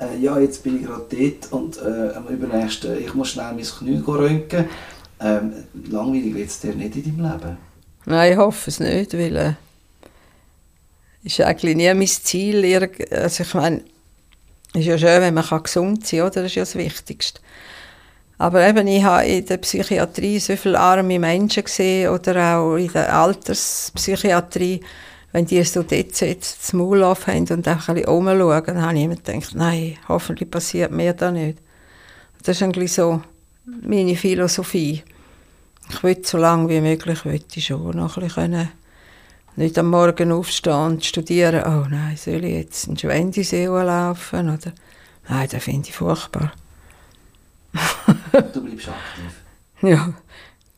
äh, 0.00 0.18
ja, 0.20 0.36
jetzt 0.40 0.64
bin 0.64 0.80
ich 0.80 0.86
gerade 0.86 1.06
dort 1.08 1.52
und 1.52 1.78
äh, 1.78 2.14
am 2.16 2.26
übernächsten, 2.26 2.98
ich 2.98 3.14
muss 3.14 3.28
schnell 3.28 3.52
mein 3.52 3.64
Knie 3.64 4.02
röntgen. 4.04 4.64
Ähm, 5.20 5.52
langweilig 5.88 6.34
wird 6.34 6.48
es 6.48 6.60
dir 6.60 6.74
nicht 6.74 6.96
in 6.96 7.16
deinem 7.16 7.32
Leben? 7.32 7.56
Nein, 8.06 8.32
ich 8.32 8.38
hoffe 8.38 8.70
es 8.70 8.80
nicht, 8.80 9.14
weil 9.14 9.36
äh, 9.36 9.52
ist 11.22 11.40
eigentlich 11.40 11.76
nie 11.76 11.94
mein 11.94 12.06
Ziel. 12.08 12.88
Also 13.12 13.44
ich 13.44 13.54
meine, 13.54 13.82
ist 14.76 14.86
ja 14.86 14.98
schön, 14.98 15.20
wenn 15.20 15.34
man 15.34 15.62
gesund 15.62 16.06
sein 16.06 16.20
kann, 16.20 16.28
oder? 16.28 16.42
das 16.42 16.52
ist 16.52 16.54
ja 16.56 16.62
das 16.62 16.74
Wichtigste. 16.74 17.40
Aber 18.38 18.66
eben, 18.68 18.86
ich 18.86 19.02
habe 19.02 19.26
in 19.26 19.46
der 19.46 19.56
Psychiatrie 19.56 20.38
so 20.38 20.56
viele 20.56 20.78
arme 20.78 21.18
Menschen 21.18 21.64
gesehen 21.64 22.10
oder 22.10 22.58
auch 22.58 22.76
in 22.76 22.92
der 22.92 23.14
Alterspsychiatrie, 23.14 24.80
wenn 25.32 25.46
die 25.46 25.62
so 25.64 25.82
dort 25.82 26.20
jetzt 26.20 26.62
das 26.62 26.72
Maul 26.74 27.02
aufhören 27.02 27.46
und 27.48 27.66
auch 27.66 27.88
ein 27.88 27.94
bisschen 27.94 28.08
rumschauen, 28.08 28.64
dann 28.66 28.82
habe 28.82 28.96
ich 28.96 29.04
immer 29.04 29.16
gedacht, 29.16 29.54
nein, 29.54 29.96
hoffentlich 30.08 30.50
passiert 30.50 30.92
mir 30.92 31.14
das 31.14 31.32
nicht. 31.32 31.58
Das 32.42 32.56
ist 32.56 32.62
eigentlich 32.62 32.92
so 32.92 33.22
meine 33.64 34.16
Philosophie. 34.16 35.02
Ich 35.88 36.02
will 36.02 36.18
so 36.22 36.38
lange 36.38 36.68
wie 36.68 36.80
möglich 36.80 37.20
ich 37.54 37.66
schon 37.66 37.96
noch 37.96 38.16
ein 38.18 38.24
bisschen 38.24 38.68
nicht 39.56 39.78
am 39.78 39.90
Morgen 39.90 40.32
aufstehen 40.32 40.74
und 40.74 41.04
studieren, 41.04 41.64
oh 41.66 41.86
nein, 41.88 42.16
soll 42.16 42.44
ich 42.44 42.54
jetzt 42.54 42.86
in 42.88 42.98
Schwendisee 42.98 43.66
laufen? 43.66 44.50
Oder, 44.50 44.72
nein, 45.28 45.48
das 45.50 45.64
finde 45.64 45.88
ich 45.88 45.94
furchtbar. 45.94 46.52
du 48.52 48.62
bleibst 48.62 48.88
aktiv? 48.88 49.42
Ja. 49.82 50.14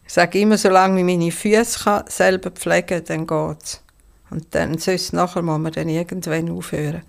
Ich 0.04 0.12
sage 0.12 0.40
immer, 0.40 0.58
solange 0.58 0.98
ich 0.98 1.04
meine 1.04 1.30
Füße 1.30 2.04
selber 2.08 2.50
pflegen 2.50 3.04
kann, 3.04 3.26
dann 3.26 3.26
geht 3.26 3.62
es. 3.62 3.82
Und 4.30 4.54
dann 4.54 4.78
sonst 4.78 5.12
nachher 5.12 5.42
muss 5.42 5.58
man 5.58 5.72
dann 5.72 5.88
irgendwann 5.88 6.50
aufhören. 6.50 7.02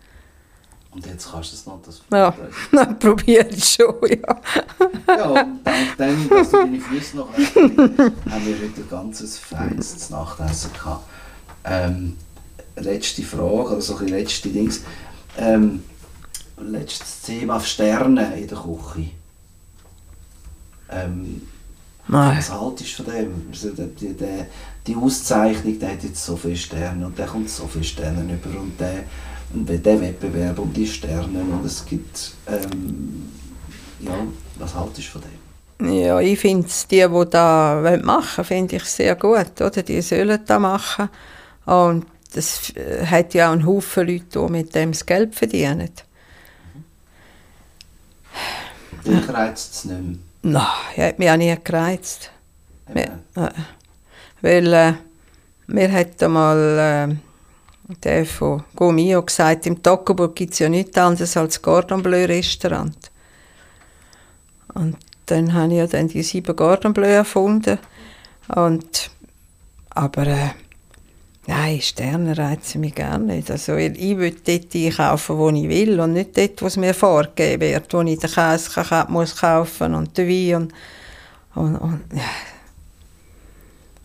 Und 0.92 1.06
jetzt 1.06 1.32
kannst 1.32 1.52
du 1.52 1.56
es 1.56 1.66
noch, 1.66 1.82
das 1.82 2.02
Ja, 2.12 2.34
dann 2.72 3.00
probiere 3.00 3.48
ich 3.48 3.64
schon, 3.64 3.96
ja. 4.04 4.42
ja, 5.08 5.26
und 5.30 5.64
dem, 6.00 6.30
dass 6.30 6.50
du 6.50 6.58
deine 6.58 6.80
Füße 6.80 7.18
noch 7.18 7.30
hast, 7.32 7.56
haben 7.56 8.46
wir 8.46 8.56
heute 8.56 8.82
ein 8.82 8.90
ganzes 8.90 9.38
feines 9.38 10.10
Nachtessen 10.10 10.74
gehabt. 10.74 11.04
Ähm, 11.66 12.16
letzte 12.76 13.24
Frage, 13.24 13.72
oder 13.72 13.82
so 13.82 13.98
ein 13.98 14.08
letzte 14.08 14.50
Dings. 14.50 14.82
Ähm, 15.38 15.84
letztes 16.58 17.22
Thema 17.22 17.60
Sterne 17.60 18.40
in 18.40 18.48
der 18.48 18.58
Küche. 18.58 19.12
Ähm, 20.92 21.42
Nein. 22.08 22.38
Was 22.38 22.52
haltest 22.52 23.00
du 23.00 23.04
von 23.04 23.14
dem? 23.14 23.34
Also 23.52 23.70
die, 23.70 24.14
die, 24.14 24.46
die 24.88 24.96
Auszeichnung, 24.96 25.78
der 25.80 25.92
hat 25.92 26.04
jetzt 26.04 26.26
so 26.26 26.36
viele 26.36 26.56
Sterne 26.56 27.06
und 27.06 27.18
der 27.18 27.28
kommt 27.28 27.50
so 27.50 27.68
viele 27.68 27.84
Sterne 27.84 28.22
über 28.22 28.60
und 28.60 28.80
der, 28.80 29.04
und 29.54 29.70
der 29.70 30.02
Wettbewerb 30.02 30.58
um 30.58 30.74
die 30.74 30.88
Sterne 30.88 31.42
und 31.42 31.64
es 31.64 31.86
gibt, 31.86 32.32
ähm, 32.48 33.30
ja, 34.00 34.16
was 34.58 34.74
haltest 34.74 35.08
du 35.08 35.20
von 35.20 35.22
dem? 35.22 35.94
Ja, 35.94 36.20
ich 36.20 36.40
finde 36.40 36.68
die, 36.90 37.08
die 37.08 37.30
das 37.30 38.04
machen 38.04 38.38
wollen, 38.38 38.46
finde 38.46 38.76
ich 38.78 38.86
sehr 38.86 39.16
gut, 39.16 39.62
oder? 39.62 39.84
Die 39.84 40.02
sollen 40.02 40.40
das 40.44 40.60
machen 40.60 41.10
und 41.70 42.08
das 42.34 42.72
äh, 42.76 43.06
hat 43.06 43.34
ja 43.34 43.50
auch 43.50 43.54
einen 43.54 43.66
Haufen 43.66 44.08
Leute, 44.08 44.26
die 44.40 44.52
mit 44.52 44.74
dem 44.74 44.92
das 44.92 45.06
Geld 45.06 45.36
verdienen. 45.36 45.90
Dich 49.06 49.30
reizt 49.30 49.74
es 49.74 49.86
nicht 49.86 50.02
mehr? 50.02 50.18
Nein, 50.42 51.08
hat 51.08 51.20
mich 51.20 51.30
auch 51.30 51.38
nie 51.38 51.56
gereizt. 51.64 52.32
Ja. 52.96 53.46
äh, 53.46 53.52
weil 54.42 54.74
äh, 54.74 54.94
mir 55.68 55.92
hat 55.92 56.24
einmal 56.24 57.10
äh, 57.10 57.96
der 58.04 58.26
von 58.26 58.64
Gomio 58.76 59.22
gesagt, 59.22 59.68
im 59.68 59.84
Tokoburg 59.84 60.36
gibt 60.36 60.54
es 60.54 60.60
ja 60.60 60.70
nichts 60.70 60.98
anderes 60.98 61.38
als 61.38 61.62
Cordon 61.62 62.02
Bleu 62.02 62.26
Restaurant. 62.26 63.12
Und 64.74 64.98
dann 65.28 65.54
habe 65.54 65.74
ich 65.74 65.78
ja 65.78 65.88
dann 65.88 66.08
die 66.08 66.24
sieben 66.24 66.56
Cordon 66.56 66.94
Bleu 66.94 67.10
erfunden. 67.10 67.78
Und, 68.48 69.12
aber 69.92 70.28
äh, 70.28 70.50
Nein, 71.48 71.82
Sterne 71.82 72.38
reizen 72.38 72.82
mich 72.82 72.96
gar 72.96 73.18
nicht. 73.18 73.50
Also, 73.50 73.76
ich 73.76 74.18
will 74.18 74.36
dort 74.46 74.76
einkaufen, 74.76 75.38
wo 75.38 75.50
ich 75.50 75.70
will 75.70 76.00
und 76.00 76.14
nicht 76.14 76.38
dort, 76.38 76.62
wo 76.62 76.68
es 76.68 76.78
mir 76.78 76.94
vorgegeben 76.94 77.62
wird, 77.62 77.94
wo 77.94 78.02
ich 78.02 78.20
den 78.20 78.30
Käse 78.30 78.70
kann, 78.70 79.12
muss 79.12 79.36
kaufen 79.36 79.96
und 79.96 80.18
den 80.18 80.28
Wein 80.28 80.56
und, 80.56 80.74
und, 81.56 81.76
und 81.78 82.02
ja. 82.14 82.24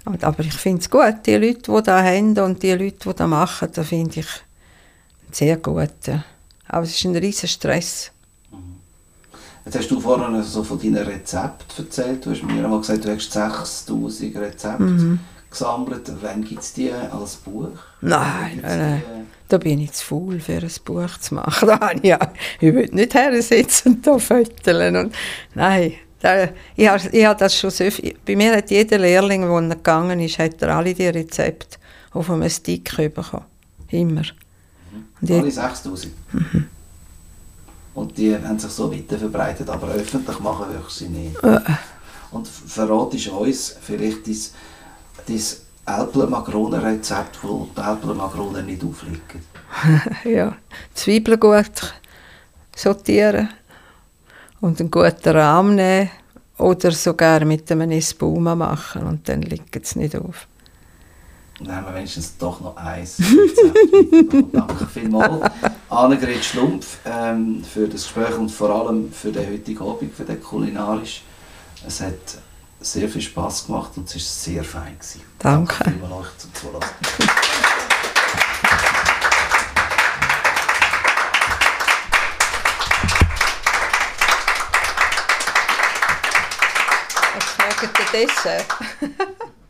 Und, 0.06 0.22
aber 0.22 0.40
ich 0.44 0.54
finde 0.54 0.80
es 0.80 0.90
gut, 0.90 1.16
die 1.26 1.36
Leute, 1.36 1.72
die 1.72 1.82
das 1.82 2.02
haben 2.02 2.38
und 2.38 2.62
die 2.62 2.72
Leute, 2.72 3.08
die 3.08 3.14
das 3.14 3.28
machen, 3.28 3.68
das 3.72 3.88
finde 3.88 4.20
ich 4.20 4.26
sehr 5.32 5.56
gut. 5.56 5.90
Aber 6.68 6.82
es 6.82 6.94
ist 6.94 7.04
ein 7.04 7.16
riesiger 7.16 7.48
Stress. 7.48 8.10
Mhm. 8.52 8.76
Jetzt 9.64 9.78
hast 9.78 9.90
du 9.90 10.00
vorhin 10.00 10.42
so 10.42 10.62
von 10.62 10.78
deinen 10.78 10.96
Rezepten 10.96 11.84
erzählt. 11.84 12.24
Du 12.24 12.30
hast 12.30 12.42
mir 12.42 12.64
einmal 12.64 12.80
gesagt, 12.80 13.04
du 13.04 13.14
hast 13.14 13.32
6000 13.32 14.36
Rezepte. 14.36 14.82
Mhm 14.82 15.20
gesammelt. 15.54 16.12
Wann 16.20 16.44
gibt 16.44 16.62
es 16.62 16.72
die 16.72 16.92
als 16.92 17.36
Buch? 17.36 17.68
Nein, 18.00 18.60
nein, 18.62 18.78
nein. 18.78 19.26
Da 19.48 19.58
bin 19.58 19.80
ich 19.80 19.92
zu 19.92 20.04
faul, 20.04 20.40
für 20.40 20.54
ein 20.54 20.70
Buch 20.84 21.18
zu 21.18 21.34
machen. 21.34 21.70
Ja, 22.02 22.18
ich 22.60 22.74
will 22.74 22.88
nicht 22.92 23.14
hersitzen 23.14 23.94
und 23.94 24.06
da 24.06 24.18
föteln. 24.18 24.96
Und, 24.96 25.14
nein, 25.54 25.94
da, 26.20 26.48
ich 26.74 26.88
habe 26.88 27.08
ich 27.12 27.28
das 27.38 27.56
schon 27.56 27.70
so. 27.70 27.84
Bei 28.26 28.36
mir 28.36 28.56
hat 28.56 28.70
jeder 28.70 28.98
Lehrling, 28.98 29.42
der 29.42 29.76
gegangen 29.76 30.20
ist, 30.20 30.38
hat 30.38 30.60
er 30.62 30.76
alle 30.76 30.94
die 30.94 31.06
Rezepte 31.06 31.78
auf 32.12 32.30
einem 32.30 32.48
Stick 32.48 32.96
bekommen. 32.96 33.44
Immer. 33.90 34.22
Mhm. 34.22 35.06
Und 35.20 35.30
alle 35.30 35.50
6000? 35.50 36.12
Mhm. 36.32 36.66
Und 37.94 38.18
die 38.18 38.34
haben 38.34 38.58
sich 38.58 38.70
so 38.70 38.92
weiter 38.92 39.18
verbreitet, 39.18 39.68
aber 39.68 39.88
öffentlich 39.88 40.40
machen 40.40 40.66
wir 40.72 40.82
sie 40.88 41.08
nicht. 41.08 41.42
Äh. 41.44 41.60
Und 42.32 42.48
verratest 42.48 43.28
uns 43.28 43.76
vielleicht 43.80 44.26
dein 44.26 44.36
dein 45.26 45.40
Äpfel-Makronen-Rezept, 45.86 47.42
wo 47.42 47.68
die 47.76 47.80
Äpfel-Makronen 47.80 48.66
nicht 48.66 48.82
aufliegen. 48.82 49.42
ja, 50.24 50.56
Zwiebeln 50.94 51.40
gut 51.40 51.94
sortieren 52.76 53.48
und 54.60 54.80
einen 54.80 54.90
guten 54.90 55.36
Rahmen 55.36 55.76
nehmen 55.76 56.10
oder 56.58 56.90
sogar 56.92 57.44
mit 57.44 57.70
einem 57.70 57.90
Espuma 57.90 58.54
machen 58.54 59.02
und 59.02 59.28
dann 59.28 59.42
liegt 59.42 59.76
es 59.76 59.96
nicht 59.96 60.16
auf. 60.16 60.46
Haben 61.60 61.86
wir 61.86 61.94
wenigstens 61.94 62.36
doch 62.36 62.60
noch 62.60 62.76
eins. 62.76 63.16
Danke 64.52 64.86
vielmals, 64.86 65.50
Annegret 65.88 66.44
Schlumpf, 66.44 66.98
ähm, 67.04 67.62
für 67.62 67.86
das 67.86 68.02
Gespräch 68.02 68.36
und 68.36 68.50
vor 68.50 68.70
allem 68.70 69.12
für 69.12 69.30
den 69.30 69.52
heutigen 69.52 69.80
Abend, 69.80 70.14
für 70.14 70.24
den 70.24 70.42
kulinarisch. 70.42 71.22
Es 71.86 72.00
hat 72.00 72.38
sehr 72.84 73.08
viel 73.08 73.22
Spaß 73.22 73.66
gemacht 73.66 73.92
und 73.96 74.08
es 74.08 74.14
war 74.14 74.20
sehr 74.20 74.64
fein. 74.64 74.98
Gewesen. 74.98 75.22
Danke. 75.38 75.74
Danke 75.84 75.90
vielmals 76.00 76.12
euch 76.12 76.38
zum 76.38 76.54
Zuhören. 76.54 76.84
Jetzt 87.34 87.58
morgen 87.58 87.90
der 87.98 88.26
Dessert. 88.26 88.66